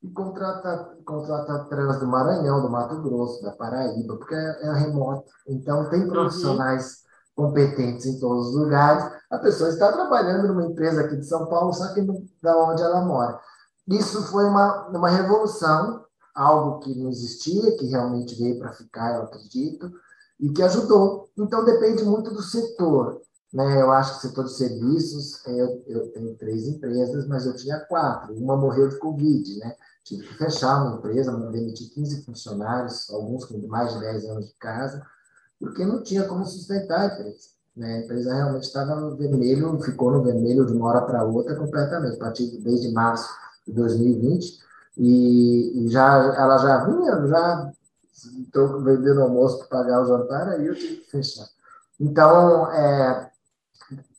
e 0.02 0.11
contrata, 0.11 0.96
contrata 1.04 1.64
trans 1.64 1.98
do 1.98 2.06
Maranhão, 2.06 2.62
do 2.62 2.70
Mato 2.70 3.00
Grosso, 3.02 3.42
da 3.42 3.52
Paraíba, 3.52 4.16
porque 4.16 4.35
é, 4.35 4.62
é 4.62 4.72
remoto. 4.74 5.30
Então, 5.48 5.88
tem 5.88 6.02
uhum. 6.02 6.09
profissionais 6.09 7.02
uhum. 7.37 7.46
competentes 7.46 8.06
em 8.06 8.18
todos 8.20 8.48
os 8.48 8.54
lugares. 8.54 9.04
A 9.30 9.38
pessoa 9.38 9.70
está 9.70 9.92
trabalhando 9.92 10.48
numa 10.48 10.64
empresa 10.64 11.02
aqui 11.02 11.16
de 11.16 11.26
São 11.26 11.46
Paulo, 11.46 11.72
só 11.72 11.92
que 11.94 12.06
da 12.42 12.56
onde 12.64 12.82
ela 12.82 13.04
mora. 13.04 13.40
Isso 13.88 14.22
foi 14.24 14.44
uma, 14.44 14.88
uma 14.88 15.09
revolução, 15.09 16.04
algo 16.35 16.80
que 16.80 16.94
não 16.94 17.09
existia, 17.09 17.76
que 17.76 17.87
realmente 17.87 18.35
veio 18.35 18.59
para 18.59 18.72
ficar, 18.72 19.16
eu 19.16 19.22
acredito, 19.22 19.90
e 20.38 20.50
que 20.50 20.62
ajudou. 20.62 21.30
Então, 21.38 21.64
depende 21.64 22.04
muito 22.04 22.30
do 22.30 22.42
setor. 22.42 23.20
Né? 23.52 23.80
Eu 23.80 23.90
acho 23.90 24.16
que 24.16 24.26
setor 24.28 24.44
de 24.44 24.54
serviços, 24.54 25.44
eu, 25.46 25.82
eu 25.87 26.12
tenho 26.12 26.35
três 26.37 26.66
empresas, 26.68 27.26
mas 27.26 27.46
eu 27.46 27.56
tinha 27.56 27.80
quatro. 27.80 28.35
Uma 28.35 28.56
morreu 28.56 28.88
de 28.88 28.98
Covid, 28.98 29.59
né? 29.59 29.74
Tive 30.07 30.23
que 30.25 30.35
fechar 30.35 30.85
uma 30.85 30.99
empresa, 30.99 31.37
demitir 31.51 31.90
15 31.90 32.23
funcionários, 32.23 33.11
alguns 33.11 33.45
com 33.45 33.59
mais 33.66 33.92
de 33.92 33.99
10 33.99 34.25
anos 34.27 34.47
de 34.47 34.55
casa, 34.55 35.05
porque 35.59 35.85
não 35.85 36.01
tinha 36.01 36.23
como 36.29 36.47
sustentar 36.47 37.01
a 37.01 37.07
empresa. 37.07 37.49
Né? 37.77 37.92
A 37.92 37.99
empresa 38.05 38.33
realmente 38.33 38.62
estava 38.62 38.95
no 38.95 39.16
vermelho, 39.16 39.83
ficou 39.83 40.12
no 40.12 40.23
vermelho 40.23 40.64
de 40.64 40.73
uma 40.75 40.87
hora 40.87 41.03
para 41.03 41.25
outra 41.25 41.57
completamente, 41.57 42.14
a 42.14 42.21
partir 42.21 42.47
desde 42.59 42.92
março 42.92 43.29
de 43.66 43.73
2020, 43.73 44.61
e, 44.97 45.85
e 45.85 45.88
já, 45.88 46.35
ela 46.37 46.57
já 46.59 46.85
vinha, 46.85 47.27
já 47.27 47.73
estou 48.45 48.81
vendendo 48.85 49.23
almoço 49.23 49.59
para 49.59 49.79
pagar 49.79 50.03
o 50.03 50.07
jantar, 50.07 50.51
aí 50.51 50.69
eu 50.69 50.75
tive 50.77 50.99
que 50.99 51.11
fechar. 51.11 51.49
Então, 51.99 52.71
é, 52.71 53.29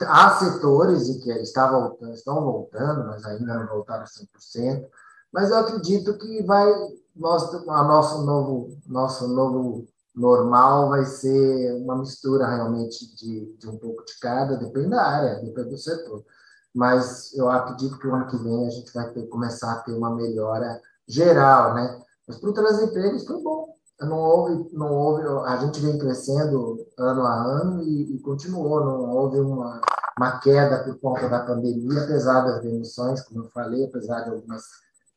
há 0.02 0.32
setores 0.32 1.24
que 1.24 1.32
estavam, 1.32 1.98
estão 2.14 2.44
voltando, 2.44 3.08
mas 3.08 3.24
ainda 3.24 3.54
não 3.54 3.68
voltaram 3.68 4.04
100%, 4.04 4.86
mas 5.32 5.50
eu 5.50 5.58
acredito 5.58 6.18
que 6.18 6.44
vai 6.44 6.72
nosso, 7.16 7.66
nosso 7.66 8.26
novo 8.26 8.78
nosso 8.88 9.28
novo 9.28 9.88
normal 10.18 10.90
vai 10.90 11.06
ser 11.06 11.74
uma 11.76 11.96
mistura 11.96 12.48
realmente 12.48 13.16
de, 13.16 13.56
de 13.58 13.70
um 13.70 13.78
pouco 13.78 14.04
de 14.04 14.20
cada, 14.20 14.58
depende 14.58 14.90
da 14.90 15.04
área, 15.04 15.36
depende 15.42 15.70
do 15.70 15.78
setor. 15.78 16.26
Mas 16.74 17.34
eu 17.36 17.50
acredito 17.50 17.98
que 18.00 18.08
o 18.08 18.14
ano 18.14 18.28
que 18.28 18.38
vem 18.38 18.68
a 18.68 18.70
gente 18.70 18.94
vai 18.94 19.12
ter, 19.12 19.28
começar 19.28 19.74
a 19.74 19.80
ter 19.82 19.94
uma 19.94 20.16
melhora 20.16 20.82
geral, 21.08 21.76
né? 21.76 22.02
Mas 22.28 22.38
para 22.38 22.50
o 22.50 22.54
transempregos 22.54 23.26
foi 23.26 23.42
bom. 23.42 23.76
Não 24.02 24.20
houve, 24.20 24.70
não 24.74 24.94
houve, 24.94 25.24
a 25.48 25.58
gente 25.58 25.80
vem 25.80 25.98
crescendo 25.98 26.86
ano 26.98 27.24
a 27.24 27.34
ano 27.34 27.82
e, 27.82 28.16
e 28.16 28.20
continuou, 28.20 28.86
não 28.86 29.10
houve 29.10 29.40
uma, 29.40 29.82
uma 30.18 30.40
queda 30.40 30.84
por 30.84 31.00
conta 31.00 31.28
da 31.28 31.46
pandemia, 31.46 32.04
apesar 32.04 32.42
das 32.42 32.62
demissões, 32.62 33.22
como 33.22 33.46
eu 33.46 33.50
falei, 33.50 33.86
apesar 33.86 34.22
de 34.22 34.30
algumas 34.30 34.64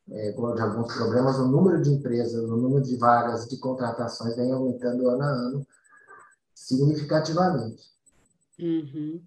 é, 0.08 0.32
de 0.32 0.62
alguns 0.62 0.94
problemas, 0.94 1.38
o 1.38 1.48
número 1.48 1.82
de 1.82 1.90
empresas, 1.90 2.42
o 2.42 2.56
número 2.56 2.84
de 2.84 2.96
vagas 2.96 3.48
de 3.48 3.58
contratações 3.58 4.36
vem 4.36 4.52
aumentando 4.52 5.08
ano 5.08 5.22
a 5.22 5.26
ano 5.26 5.66
significativamente. 6.54 7.82
Uhum. 8.58 9.22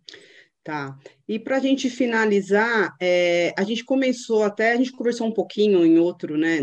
Tá. 0.64 0.98
E 1.28 1.38
para 1.38 1.58
a 1.58 1.60
gente 1.60 1.90
finalizar, 1.90 2.96
é, 3.02 3.54
a 3.58 3.64
gente 3.64 3.84
começou 3.84 4.44
até, 4.44 4.72
a 4.72 4.78
gente 4.78 4.94
conversou 4.94 5.28
um 5.28 5.34
pouquinho 5.34 5.86
em 5.86 6.00
outro, 6.00 6.38
né, 6.38 6.60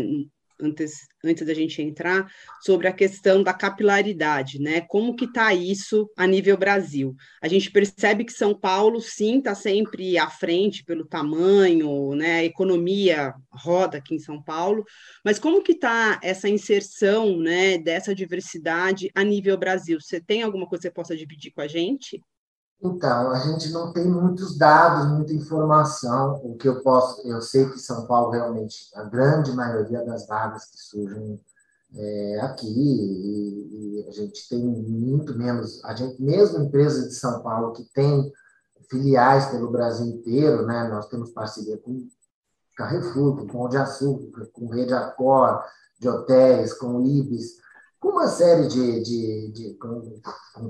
antes, 0.61 1.07
antes 1.23 1.45
da 1.45 1.53
gente 1.53 1.81
entrar, 1.81 2.31
sobre 2.61 2.87
a 2.87 2.93
questão 2.93 3.43
da 3.43 3.53
capilaridade, 3.53 4.59
né? 4.59 4.81
Como 4.81 5.15
que 5.15 5.25
está 5.25 5.53
isso 5.53 6.09
a 6.15 6.27
nível 6.27 6.57
Brasil? 6.57 7.15
A 7.41 7.47
gente 7.47 7.71
percebe 7.71 8.23
que 8.23 8.33
São 8.33 8.53
Paulo, 8.57 9.01
sim, 9.01 9.39
está 9.39 9.55
sempre 9.55 10.17
à 10.17 10.29
frente 10.29 10.83
pelo 10.83 11.05
tamanho, 11.05 12.13
né? 12.15 12.39
A 12.39 12.45
economia 12.45 13.33
roda 13.51 13.97
aqui 13.97 14.15
em 14.15 14.19
São 14.19 14.41
Paulo, 14.41 14.83
mas 15.23 15.39
como 15.39 15.61
que 15.63 15.73
está 15.73 16.19
essa 16.23 16.47
inserção, 16.47 17.37
né, 17.37 17.77
dessa 17.77 18.13
diversidade 18.13 19.09
a 19.15 19.23
nível 19.23 19.57
Brasil? 19.57 19.99
Você 19.99 20.19
tem 20.21 20.43
alguma 20.43 20.67
coisa 20.67 20.81
que 20.81 20.87
você 20.89 20.93
possa 20.93 21.15
dividir 21.15 21.51
com 21.51 21.61
a 21.61 21.67
gente? 21.67 22.21
Então, 22.83 23.29
a 23.29 23.39
gente 23.39 23.69
não 23.69 23.93
tem 23.93 24.05
muitos 24.07 24.57
dados, 24.57 25.07
muita 25.07 25.33
informação. 25.33 26.41
O 26.43 26.55
que 26.55 26.67
eu 26.67 26.81
posso, 26.81 27.21
eu 27.27 27.39
sei 27.41 27.69
que 27.69 27.77
São 27.77 28.07
Paulo 28.07 28.31
realmente, 28.31 28.89
a 28.95 29.03
grande 29.03 29.51
maioria 29.51 30.03
das 30.03 30.25
vagas 30.25 30.65
que 30.65 30.77
surgem 30.79 31.39
é, 31.93 32.39
aqui, 32.41 32.67
e, 32.67 33.99
e, 33.99 34.07
a 34.07 34.11
gente 34.11 34.47
tem 34.49 34.65
muito 34.65 35.37
menos, 35.37 35.83
a 35.83 35.93
gente, 35.93 36.21
mesmo 36.21 36.63
empresas 36.63 37.09
de 37.09 37.15
São 37.15 37.43
Paulo 37.43 37.73
que 37.73 37.83
tem 37.93 38.31
filiais 38.89 39.45
pelo 39.47 39.71
Brasil 39.71 40.07
inteiro, 40.07 40.65
né? 40.65 40.87
Nós 40.87 41.07
temos 41.07 41.31
parceria 41.31 41.77
com 41.77 42.07
Carrefour, 42.75 43.37
com 43.37 43.47
Pão 43.47 43.69
de 43.69 43.77
Açúcar, 43.77 44.49
com 44.53 44.69
Rede 44.69 44.93
Accor, 44.93 45.63
de 45.99 46.09
hotéis, 46.09 46.73
com 46.73 47.05
Ibis, 47.05 47.57
com 47.99 48.09
uma 48.09 48.27
série 48.27 48.67
de, 48.67 49.01
de, 49.01 49.51
de 49.51 49.73
com, 49.75 50.19
com 50.55 50.69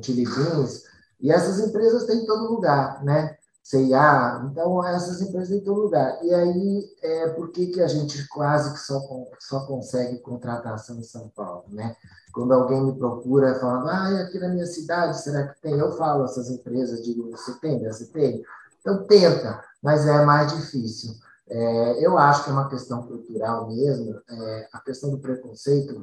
e 1.21 1.31
essas 1.31 1.59
empresas 1.59 2.05
têm 2.05 2.23
em 2.23 2.25
todo 2.25 2.51
lugar, 2.51 3.03
né? 3.03 3.37
CIA, 3.63 4.41
então 4.51 4.83
essas 4.85 5.21
empresas 5.21 5.49
têm 5.49 5.59
em 5.59 5.63
todo 5.63 5.81
lugar. 5.81 6.17
E 6.23 6.33
aí, 6.33 6.89
é, 7.03 7.29
por 7.29 7.51
que, 7.51 7.67
que 7.67 7.81
a 7.81 7.87
gente 7.87 8.27
quase 8.27 8.73
que 8.73 8.79
só, 8.79 8.99
só 9.39 9.65
consegue 9.67 10.19
contratação 10.19 10.97
em 10.97 11.03
São 11.03 11.29
Paulo, 11.29 11.65
né? 11.69 11.95
Quando 12.33 12.53
alguém 12.53 12.83
me 12.83 12.97
procura 12.97 13.59
falando, 13.59 13.87
ah, 13.87 14.21
aqui 14.21 14.39
na 14.39 14.49
minha 14.49 14.65
cidade, 14.65 15.21
será 15.21 15.47
que 15.47 15.61
tem? 15.61 15.77
Eu 15.77 15.91
falo 15.91 16.25
essas 16.25 16.49
empresas, 16.49 17.03
digo, 17.03 17.29
você 17.29 17.53
tem, 17.59 17.83
você 17.83 18.07
tem? 18.07 18.43
Então, 18.79 19.05
tenta, 19.05 19.63
mas 19.81 20.07
é 20.07 20.25
mais 20.25 20.51
difícil. 20.53 21.13
É, 21.47 22.05
eu 22.05 22.17
acho 22.17 22.43
que 22.43 22.49
é 22.49 22.53
uma 22.53 22.69
questão 22.69 23.03
cultural 23.03 23.67
mesmo. 23.67 24.19
É, 24.27 24.69
a 24.73 24.79
questão 24.79 25.11
do 25.11 25.19
preconceito 25.19 26.01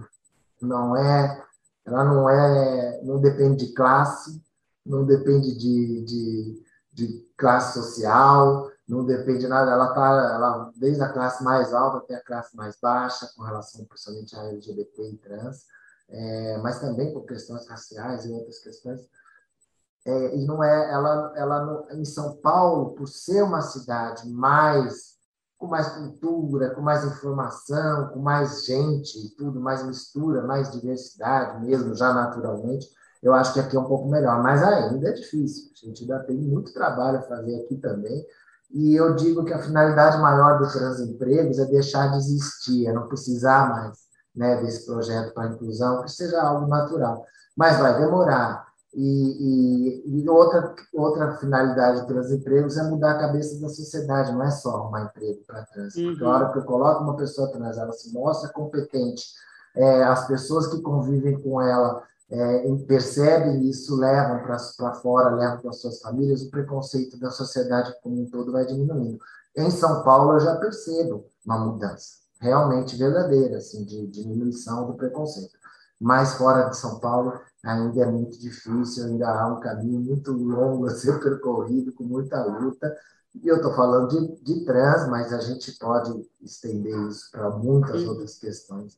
não 0.60 0.96
é, 0.96 1.42
ela 1.84 2.04
não 2.04 2.28
é, 2.28 3.00
não 3.02 3.18
depende 3.18 3.66
de 3.66 3.72
classe, 3.72 4.40
não 4.88 5.04
depende 5.04 5.56
de, 5.56 6.04
de, 6.04 6.64
de 6.92 7.28
classe 7.36 7.78
social, 7.78 8.70
não 8.88 9.04
depende 9.04 9.40
de 9.40 9.48
nada, 9.48 9.70
ela 9.70 9.88
está 9.90 10.06
ela, 10.34 10.72
desde 10.76 11.02
a 11.02 11.12
classe 11.12 11.44
mais 11.44 11.74
alta 11.74 11.98
até 11.98 12.14
a 12.14 12.24
classe 12.24 12.56
mais 12.56 12.78
baixa, 12.80 13.30
com 13.36 13.42
relação 13.42 13.84
principalmente 13.84 14.34
a 14.34 14.44
LGBT 14.44 15.10
e 15.10 15.16
trans, 15.18 15.66
é, 16.08 16.58
mas 16.58 16.80
também 16.80 17.12
por 17.12 17.26
questões 17.26 17.68
raciais 17.68 18.24
e 18.24 18.32
outras 18.32 18.58
questões. 18.60 19.00
É, 20.06 20.36
e 20.36 20.46
não 20.46 20.64
é 20.64 20.90
ela, 20.90 21.32
ela 21.36 21.86
em 21.92 22.04
São 22.04 22.36
Paulo, 22.36 22.94
por 22.94 23.06
ser 23.06 23.42
uma 23.42 23.60
cidade 23.60 24.26
mais 24.30 25.18
com 25.58 25.66
mais 25.66 25.88
cultura, 25.88 26.70
com 26.70 26.80
mais 26.80 27.04
informação, 27.04 28.10
com 28.10 28.20
mais 28.20 28.64
gente 28.64 29.34
tudo, 29.36 29.60
mais 29.60 29.84
mistura, 29.84 30.46
mais 30.46 30.70
diversidade 30.70 31.60
mesmo, 31.66 31.96
já 31.96 32.14
naturalmente, 32.14 32.88
eu 33.22 33.34
acho 33.34 33.52
que 33.52 33.60
aqui 33.60 33.76
é 33.76 33.80
um 33.80 33.84
pouco 33.84 34.08
melhor, 34.08 34.42
mas 34.42 34.62
ainda 34.62 35.08
é 35.08 35.12
difícil. 35.12 35.70
A 35.74 35.86
gente 35.86 36.02
ainda 36.02 36.20
tem 36.20 36.36
muito 36.36 36.72
trabalho 36.72 37.18
a 37.18 37.22
fazer 37.22 37.56
aqui 37.56 37.76
também. 37.76 38.24
E 38.70 38.94
eu 38.94 39.14
digo 39.14 39.44
que 39.44 39.52
a 39.52 39.58
finalidade 39.58 40.18
maior 40.18 40.58
do 40.58 40.70
Transempregos 40.70 41.58
é 41.58 41.64
deixar 41.64 42.08
de 42.08 42.18
existir, 42.18 42.86
é 42.86 42.92
não 42.92 43.08
precisar 43.08 43.68
mais 43.70 43.98
né, 44.36 44.60
desse 44.62 44.86
projeto 44.86 45.32
para 45.32 45.44
a 45.44 45.52
inclusão, 45.52 46.02
que 46.02 46.10
seja 46.10 46.40
algo 46.40 46.66
natural. 46.66 47.24
Mas 47.56 47.78
vai 47.78 47.98
demorar. 47.98 48.68
E, 48.94 49.02
e, 50.06 50.22
e, 50.22 50.28
outra, 50.28 50.74
outra 50.94 51.36
finalidade 51.36 52.02
do 52.02 52.06
Transempregos 52.06 52.76
é 52.76 52.82
mudar 52.84 53.12
a 53.12 53.18
cabeça 53.18 53.60
da 53.60 53.68
sociedade, 53.68 54.32
não 54.32 54.42
é 54.42 54.50
só 54.50 54.76
arrumar 54.76 55.04
emprego 55.04 55.40
para 55.46 55.64
trans. 55.66 55.94
Uhum. 55.94 56.10
Porque 56.10 56.24
a 56.24 56.28
hora 56.28 56.52
que 56.52 56.58
eu 56.58 56.64
coloco 56.64 57.02
uma 57.02 57.16
pessoa 57.16 57.50
trans, 57.50 57.76
ela 57.76 57.92
se 57.92 58.12
mostra 58.12 58.50
competente, 58.50 59.24
é, 59.76 60.04
as 60.04 60.26
pessoas 60.26 60.68
que 60.68 60.80
convivem 60.80 61.40
com 61.40 61.60
ela 61.60 62.02
é, 62.30 62.76
percebem 62.86 63.68
isso, 63.68 63.96
levam 63.96 64.42
para 64.44 64.94
fora, 64.94 65.34
levam 65.34 65.60
para 65.60 65.72
suas 65.72 66.00
famílias, 66.00 66.42
o 66.42 66.50
preconceito 66.50 67.18
da 67.18 67.30
sociedade 67.30 67.94
como 68.02 68.22
um 68.22 68.30
todo 68.30 68.52
vai 68.52 68.66
diminuindo. 68.66 69.18
Em 69.56 69.70
São 69.70 70.02
Paulo, 70.02 70.34
eu 70.34 70.40
já 70.40 70.56
percebo 70.56 71.24
uma 71.44 71.58
mudança 71.58 72.18
realmente 72.40 72.96
verdadeira, 72.96 73.58
assim, 73.58 73.84
de 73.84 74.06
diminuição 74.06 74.86
do 74.86 74.94
preconceito. 74.94 75.56
Mas 76.00 76.34
fora 76.34 76.68
de 76.68 76.76
São 76.76 77.00
Paulo, 77.00 77.32
ainda 77.64 78.02
é 78.02 78.06
muito 78.06 78.38
difícil, 78.38 79.04
ainda 79.04 79.28
há 79.28 79.48
um 79.48 79.60
caminho 79.60 80.00
muito 80.00 80.32
longo 80.32 80.86
a 80.86 80.90
ser 80.90 81.18
percorrido, 81.20 81.92
com 81.92 82.04
muita 82.04 82.44
luta. 82.44 82.96
E 83.34 83.46
eu 83.46 83.56
estou 83.56 83.74
falando 83.74 84.08
de, 84.08 84.42
de 84.42 84.64
trans, 84.64 85.08
mas 85.08 85.32
a 85.32 85.40
gente 85.40 85.72
pode 85.72 86.24
estender 86.40 86.96
isso 87.08 87.30
para 87.30 87.50
muitas 87.50 88.04
outras 88.04 88.38
questões 88.38 88.96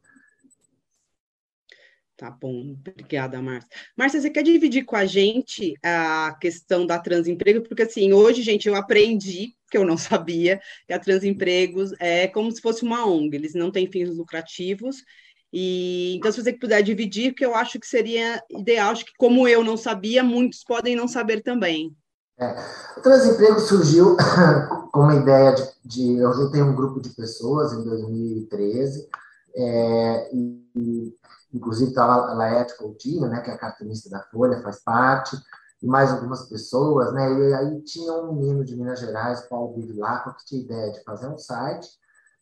Tá 2.20 2.30
bom, 2.30 2.76
obrigada, 2.78 3.40
Márcia. 3.40 3.70
Márcia, 3.96 4.20
você 4.20 4.28
quer 4.28 4.42
dividir 4.42 4.84
com 4.84 4.94
a 4.94 5.06
gente 5.06 5.72
a 5.82 6.36
questão 6.38 6.86
da 6.86 6.98
Transempregos? 6.98 7.66
Porque, 7.66 7.84
assim, 7.84 8.12
hoje, 8.12 8.42
gente, 8.42 8.68
eu 8.68 8.74
aprendi, 8.74 9.54
que 9.70 9.78
eu 9.78 9.86
não 9.86 9.96
sabia, 9.96 10.60
que 10.86 10.92
a 10.92 10.98
Transempregos 10.98 11.94
é 11.98 12.28
como 12.28 12.52
se 12.52 12.60
fosse 12.60 12.82
uma 12.82 13.06
ONG, 13.06 13.34
eles 13.34 13.54
não 13.54 13.70
têm 13.70 13.90
fins 13.90 14.14
lucrativos, 14.14 15.02
e 15.50 16.16
então, 16.18 16.30
se 16.30 16.42
você 16.42 16.52
puder 16.52 16.82
dividir, 16.82 17.32
que 17.32 17.44
eu 17.44 17.54
acho 17.54 17.80
que 17.80 17.86
seria 17.86 18.38
ideal, 18.50 18.90
acho 18.90 19.06
que 19.06 19.12
como 19.16 19.48
eu 19.48 19.64
não 19.64 19.78
sabia, 19.78 20.22
muitos 20.22 20.62
podem 20.62 20.94
não 20.94 21.08
saber 21.08 21.42
também. 21.42 21.96
É, 22.38 22.54
o 22.98 23.00
Transemprego 23.00 23.60
surgiu 23.60 24.14
com 24.92 25.00
uma 25.00 25.16
ideia 25.16 25.54
de, 25.54 25.62
de, 25.86 26.18
Eu 26.18 26.34
juntei 26.34 26.60
um 26.60 26.74
grupo 26.74 27.00
de 27.00 27.08
pessoas 27.14 27.72
em 27.72 27.82
2013, 27.82 29.08
é, 29.54 30.34
e 30.34 30.60
inclusive 31.52 31.90
estava 31.90 32.30
a 32.30 32.34
Laerte 32.34 32.76
Coutinho, 32.76 33.28
né, 33.28 33.40
que 33.40 33.50
é 33.50 33.54
a 33.54 33.58
cartunista 33.58 34.08
da 34.08 34.22
Folha, 34.30 34.62
faz 34.62 34.82
parte, 34.82 35.36
e 35.82 35.86
mais 35.86 36.12
algumas 36.12 36.48
pessoas, 36.48 37.12
né, 37.12 37.32
e 37.32 37.54
aí 37.54 37.82
tinha 37.82 38.12
um 38.12 38.34
menino 38.34 38.64
de 38.64 38.76
Minas 38.76 39.00
Gerais, 39.00 39.48
Paulo 39.48 39.74
Bivilaco, 39.74 40.34
que 40.36 40.44
tinha 40.44 40.62
ideia 40.62 40.92
de 40.92 41.02
fazer 41.02 41.28
um 41.28 41.38
site, 41.38 41.88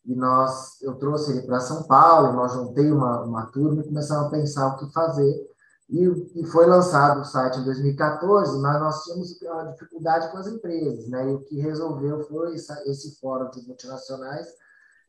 e 0.05 0.15
nós, 0.15 0.81
eu 0.81 0.95
trouxe 0.95 1.31
ele 1.31 1.41
para 1.41 1.59
São 1.59 1.83
Paulo, 1.83 2.33
nós 2.33 2.53
juntei 2.53 2.91
uma, 2.91 3.23
uma 3.23 3.45
turma 3.47 3.81
e 3.81 3.87
começamos 3.87 4.27
a 4.27 4.29
pensar 4.29 4.67
o 4.67 4.77
que 4.77 4.91
fazer, 4.93 5.49
e, 5.89 6.05
e 6.35 6.45
foi 6.45 6.67
lançado 6.67 7.21
o 7.21 7.25
site 7.25 7.59
em 7.59 7.63
2014, 7.63 8.59
mas 8.59 8.79
nós 8.79 9.03
tínhamos 9.03 9.41
uma 9.41 9.71
dificuldade 9.71 10.31
com 10.31 10.37
as 10.37 10.47
empresas, 10.47 11.07
né, 11.07 11.31
e 11.31 11.35
o 11.35 11.41
que 11.41 11.59
resolveu 11.59 12.21
foi 12.27 12.53
essa, 12.55 12.81
esse 12.85 13.19
fórum 13.19 13.49
de 13.49 13.65
multinacionais, 13.65 14.47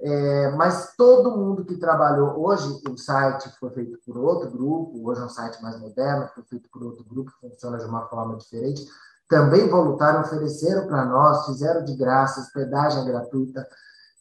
é, 0.02 0.50
mas 0.52 0.94
todo 0.96 1.36
mundo 1.36 1.64
que 1.64 1.76
trabalhou, 1.76 2.42
hoje 2.42 2.80
o 2.88 2.96
site 2.96 3.50
foi 3.60 3.68
feito 3.70 3.98
por 4.06 4.16
outro 4.16 4.50
grupo, 4.50 4.98
hoje 5.04 5.20
é 5.20 5.24
um 5.24 5.28
site 5.28 5.62
mais 5.62 5.78
moderno, 5.78 6.28
foi 6.34 6.42
feito 6.44 6.70
por 6.70 6.82
outro 6.82 7.04
grupo, 7.04 7.30
funciona 7.38 7.76
de 7.76 7.84
uma 7.84 8.06
forma 8.06 8.36
diferente. 8.38 8.86
Também 9.28 9.68
voluntários 9.68 10.26
ofereceram 10.26 10.86
para 10.86 11.04
nós, 11.04 11.44
fizeram 11.44 11.84
de 11.84 11.94
graça, 11.96 12.40
hospedagem 12.40 13.04
gratuita. 13.04 13.66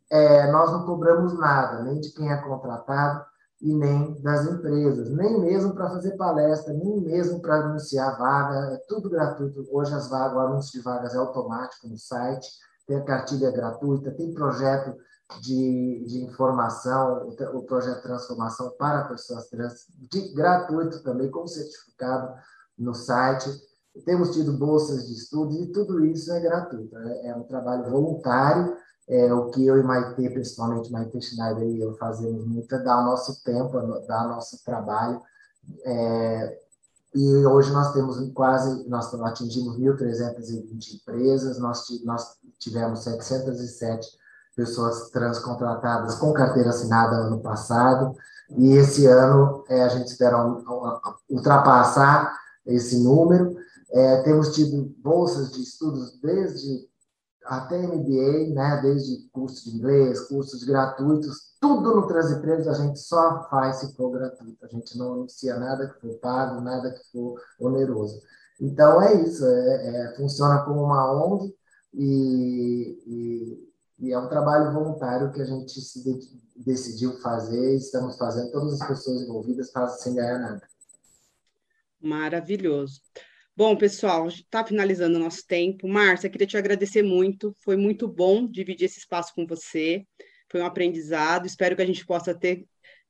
É, 0.09 0.51
nós 0.51 0.69
não 0.71 0.85
cobramos 0.85 1.33
nada, 1.39 1.81
nem 1.83 2.01
de 2.01 2.11
quem 2.11 2.29
é 2.29 2.37
contratado 2.37 3.23
e 3.61 3.73
nem 3.73 4.21
das 4.21 4.45
empresas, 4.47 5.09
nem 5.09 5.39
mesmo 5.39 5.73
para 5.73 5.89
fazer 5.89 6.17
palestra, 6.17 6.73
nem 6.73 6.99
mesmo 6.99 7.41
para 7.41 7.55
anunciar 7.55 8.17
vaga, 8.17 8.73
é 8.73 8.77
tudo 8.87 9.09
gratuito. 9.09 9.65
Hoje 9.71 9.93
as 9.93 10.09
vagas, 10.09 10.35
o 10.35 10.39
anúncio 10.39 10.71
de 10.73 10.83
vagas 10.83 11.15
é 11.15 11.17
automático 11.17 11.87
no 11.87 11.97
site, 11.97 12.47
tem 12.85 12.97
a 12.97 13.03
cartilha 13.03 13.51
gratuita, 13.51 14.11
tem 14.11 14.33
projeto 14.33 14.95
de, 15.41 16.03
de 16.07 16.23
informação, 16.23 17.29
o, 17.53 17.63
projeto 17.63 18.01
Transformação 18.01 18.71
para 18.77 19.05
pessoas 19.05 19.47
trans, 19.47 19.85
de, 20.11 20.33
gratuito 20.33 21.03
também, 21.03 21.29
com 21.29 21.45
certificado 21.47 22.33
no 22.77 22.93
site. 22.93 23.49
Temos 24.05 24.31
tido 24.31 24.53
bolsas 24.53 25.07
de 25.07 25.13
estudos 25.13 25.59
e 25.59 25.67
tudo 25.71 26.03
isso 26.05 26.31
é 26.31 26.39
gratuito. 26.39 26.97
É, 26.97 27.27
é 27.27 27.35
um 27.35 27.43
trabalho 27.43 27.89
voluntário, 27.89 28.75
é 29.07 29.33
o 29.33 29.49
que 29.49 29.65
eu 29.65 29.77
e 29.77 29.83
Maite, 29.83 30.29
principalmente 30.29 30.91
Maite 30.91 31.21
Schneider 31.21 31.63
e 31.63 31.81
eu 31.81 31.93
fazemos 31.97 32.45
muito, 32.45 32.73
é 32.73 32.79
dar 32.79 33.01
o 33.01 33.05
nosso 33.05 33.43
tempo, 33.43 33.79
dar 34.07 34.25
o 34.25 34.29
nosso 34.29 34.63
trabalho. 34.63 35.21
É, 35.83 36.59
e 37.13 37.45
hoje 37.45 37.71
nós 37.71 37.91
temos 37.91 38.17
quase, 38.33 38.87
nós 38.87 39.13
atingimos 39.13 39.77
1.320 39.79 41.01
empresas, 41.01 41.59
nós, 41.59 41.87
nós 42.03 42.37
tivemos 42.59 43.03
707 43.03 44.18
pessoas 44.59 45.09
trans 45.09 45.39
contratadas 45.39 46.15
com 46.15 46.33
carteira 46.33 46.69
assinada 46.69 47.15
ano 47.15 47.39
passado, 47.39 48.13
e 48.57 48.73
esse 48.73 49.05
ano 49.05 49.63
é, 49.69 49.83
a 49.83 49.87
gente 49.87 50.07
espera 50.07 50.45
ultrapassar 51.29 52.37
esse 52.65 53.01
número. 53.01 53.55
É, 53.91 54.21
temos 54.23 54.53
tido 54.53 54.93
bolsas 54.97 55.53
de 55.53 55.61
estudos 55.61 56.19
desde 56.21 56.89
até 57.45 57.77
MBA, 57.77 58.53
né, 58.53 58.79
desde 58.83 59.29
cursos 59.31 59.63
de 59.63 59.77
inglês, 59.77 60.19
cursos 60.27 60.63
gratuitos, 60.63 61.55
tudo 61.59 61.95
no 61.95 62.05
Transempregos 62.05 62.67
a 62.67 62.73
gente 62.73 62.99
só 62.99 63.47
faz 63.49 63.77
se 63.77 63.95
for 63.95 64.11
gratuito, 64.11 64.63
a 64.63 64.67
gente 64.67 64.97
não 64.97 65.13
anuncia 65.13 65.57
nada 65.57 65.87
que 65.87 66.01
for 66.01 66.19
pago, 66.19 66.61
nada 66.61 66.91
que 66.91 67.11
for 67.11 67.41
oneroso. 67.59 68.21
Então 68.59 69.01
é 69.01 69.21
isso, 69.23 69.45
é, 69.45 70.11
é 70.11 70.15
funciona 70.15 70.59
como 70.63 70.83
uma 70.83 71.11
ONG 71.11 71.55
e, 71.93 72.99
e 73.07 73.68
e 73.99 74.13
é 74.13 74.17
um 74.17 74.29
trabalho 74.29 74.71
voluntário 74.71 75.31
que 75.31 75.41
a 75.41 75.45
gente 75.45 75.73
de, 76.03 76.19
decidiu 76.55 77.19
fazer, 77.21 77.75
estamos 77.75 78.17
fazendo, 78.17 78.51
todas 78.51 78.81
as 78.81 78.87
pessoas 78.87 79.21
envolvidas 79.21 79.71
fazem 79.71 79.99
sem 79.99 80.15
ganhar 80.15 80.39
nada. 80.39 80.61
Maravilhoso. 82.01 83.01
Bom, 83.55 83.75
pessoal, 83.75 84.29
está 84.29 84.63
finalizando 84.63 85.17
o 85.17 85.21
nosso 85.21 85.45
tempo. 85.45 85.85
Márcia, 85.85 86.29
queria 86.29 86.47
te 86.47 86.55
agradecer 86.55 87.03
muito, 87.03 87.53
foi 87.59 87.75
muito 87.75 88.07
bom 88.07 88.47
dividir 88.47 88.85
esse 88.85 88.99
espaço 88.99 89.33
com 89.35 89.45
você, 89.45 90.05
foi 90.49 90.61
um 90.61 90.65
aprendizado, 90.65 91.45
espero 91.45 91.75
que 91.75 91.81
a 91.81 91.85
gente 91.85 92.05
possa 92.05 92.33
ter, 92.33 92.65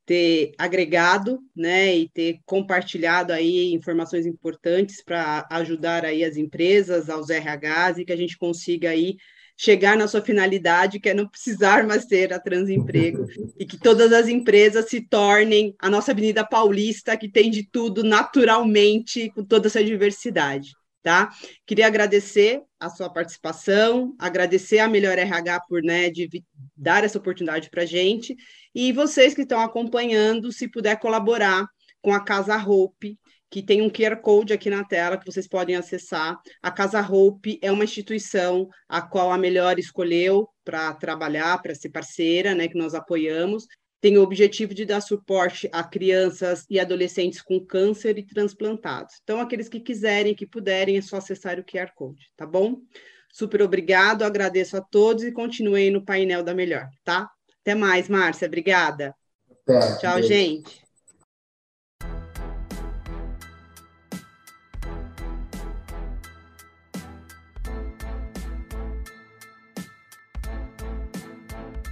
ter 0.08 0.54
agregado, 0.58 1.40
né, 1.56 1.96
e 1.96 2.10
ter 2.10 2.40
compartilhado 2.48 3.32
aí 3.32 3.72
informações 3.74 4.26
importantes 4.26 5.04
para 5.04 5.48
ajudar 5.52 6.04
aí 6.04 6.24
as 6.24 6.36
empresas, 6.36 7.12
aos 7.12 7.30
RHs, 7.30 8.00
e 8.00 8.06
que 8.06 8.12
a 8.12 8.18
gente 8.18 8.36
consiga 8.36 8.90
aí 8.90 9.18
chegar 9.62 9.98
na 9.98 10.08
sua 10.08 10.22
finalidade, 10.22 11.02
que 11.02 11.10
é 11.10 11.14
não 11.14 11.28
precisar 11.28 11.86
mais 11.86 12.06
ter 12.06 12.32
a 12.32 12.40
transemprego, 12.40 13.28
e 13.60 13.66
que 13.66 13.78
todas 13.78 14.14
as 14.14 14.30
empresas 14.30 14.88
se 14.90 15.02
tornem 15.02 15.76
a 15.80 15.90
nossa 15.90 16.14
Avenida 16.14 16.48
Paulista, 16.48 17.18
que 17.18 17.30
tem 17.30 17.52
de 17.52 17.68
tudo 17.70 18.02
naturalmente, 18.02 19.30
com 19.32 19.44
toda 19.44 19.68
essa 19.68 19.84
diversidade. 19.84 20.72
Tá? 21.04 21.30
Queria 21.68 21.88
agradecer 21.88 22.62
a 22.80 22.90
sua 22.90 23.10
participação, 23.10 24.16
agradecer 24.18 24.80
a 24.80 24.88
Melhor 24.88 25.18
RH 25.18 25.60
por 25.68 25.84
né, 25.84 26.10
dar 26.76 27.04
essa 27.04 27.18
oportunidade 27.18 27.70
para 27.70 27.84
a 27.84 27.86
gente, 27.86 28.38
e 28.74 28.94
vocês 28.94 29.34
que 29.34 29.42
estão 29.42 29.60
acompanhando, 29.60 30.54
se 30.54 30.70
puder 30.70 30.98
colaborar 31.00 31.68
com 32.02 32.14
a 32.14 32.24
Casa 32.24 32.56
Hope, 32.56 33.20
que 33.50 33.64
tem 33.64 33.82
um 33.82 33.90
QR 33.90 34.18
Code 34.18 34.54
aqui 34.54 34.70
na 34.70 34.84
tela 34.84 35.18
que 35.18 35.26
vocês 35.26 35.48
podem 35.48 35.76
acessar. 35.76 36.40
A 36.62 36.72
Casa 36.72 37.02
Hope 37.02 37.60
é 37.62 37.72
uma 37.72 37.84
instituição 37.84 38.70
a 38.88 39.02
qual 39.02 39.32
a 39.32 39.38
Melhor 39.38 39.80
escolheu 39.80 40.48
para 40.64 40.94
trabalhar, 40.94 41.62
para 41.62 41.74
ser 41.74 41.90
parceira, 41.90 42.54
né, 42.54 42.68
que 42.68 42.78
nós 42.78 42.94
apoiamos. 42.94 43.66
tem 44.02 44.18
o 44.18 44.22
objetivo 44.24 44.74
de 44.74 44.86
dar 44.86 45.02
suporte 45.02 45.70
a 45.74 45.84
crianças 45.84 46.66
e 46.70 46.80
adolescentes 46.80 47.42
com 47.42 47.60
câncer 47.60 48.18
e 48.18 48.26
transplantados. 48.26 49.16
Então, 49.24 49.42
aqueles 49.42 49.68
que 49.68 49.80
quiserem, 49.80 50.34
que 50.34 50.48
puderem, 50.48 50.98
é 50.98 51.02
só 51.02 51.18
acessar 51.18 51.60
o 51.60 51.66
QR 51.66 51.92
Code, 51.94 52.32
tá 52.38 52.46
bom? 52.46 52.78
Super 53.32 53.62
obrigado, 53.62 54.24
agradeço 54.24 54.78
a 54.78 54.82
todos 54.82 55.24
e 55.24 55.32
continuem 55.32 55.92
no 55.92 56.04
painel 56.04 56.44
da 56.44 56.54
Melhor, 56.54 56.88
tá? 57.04 57.30
Até 57.62 57.76
mais, 57.76 58.08
Márcia, 58.08 58.48
obrigada. 58.48 59.14
Tchau, 60.00 60.22
gente. 60.24 60.89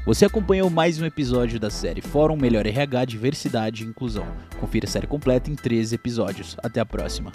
Você 0.07 0.23
acompanhou 0.23 0.69
mais 0.69 1.01
um 1.01 1.05
episódio 1.05 1.59
da 1.59 1.69
série 1.69 1.99
Fórum 1.99 2.37
Melhor 2.37 2.65
RH 2.65 3.03
Diversidade 3.03 3.83
e 3.83 3.87
Inclusão. 3.87 4.25
Confira 4.57 4.85
a 4.85 4.89
série 4.89 5.05
completa 5.05 5.51
em 5.51 5.55
13 5.55 5.95
episódios. 5.95 6.55
Até 6.63 6.79
a 6.79 6.85
próxima. 6.85 7.29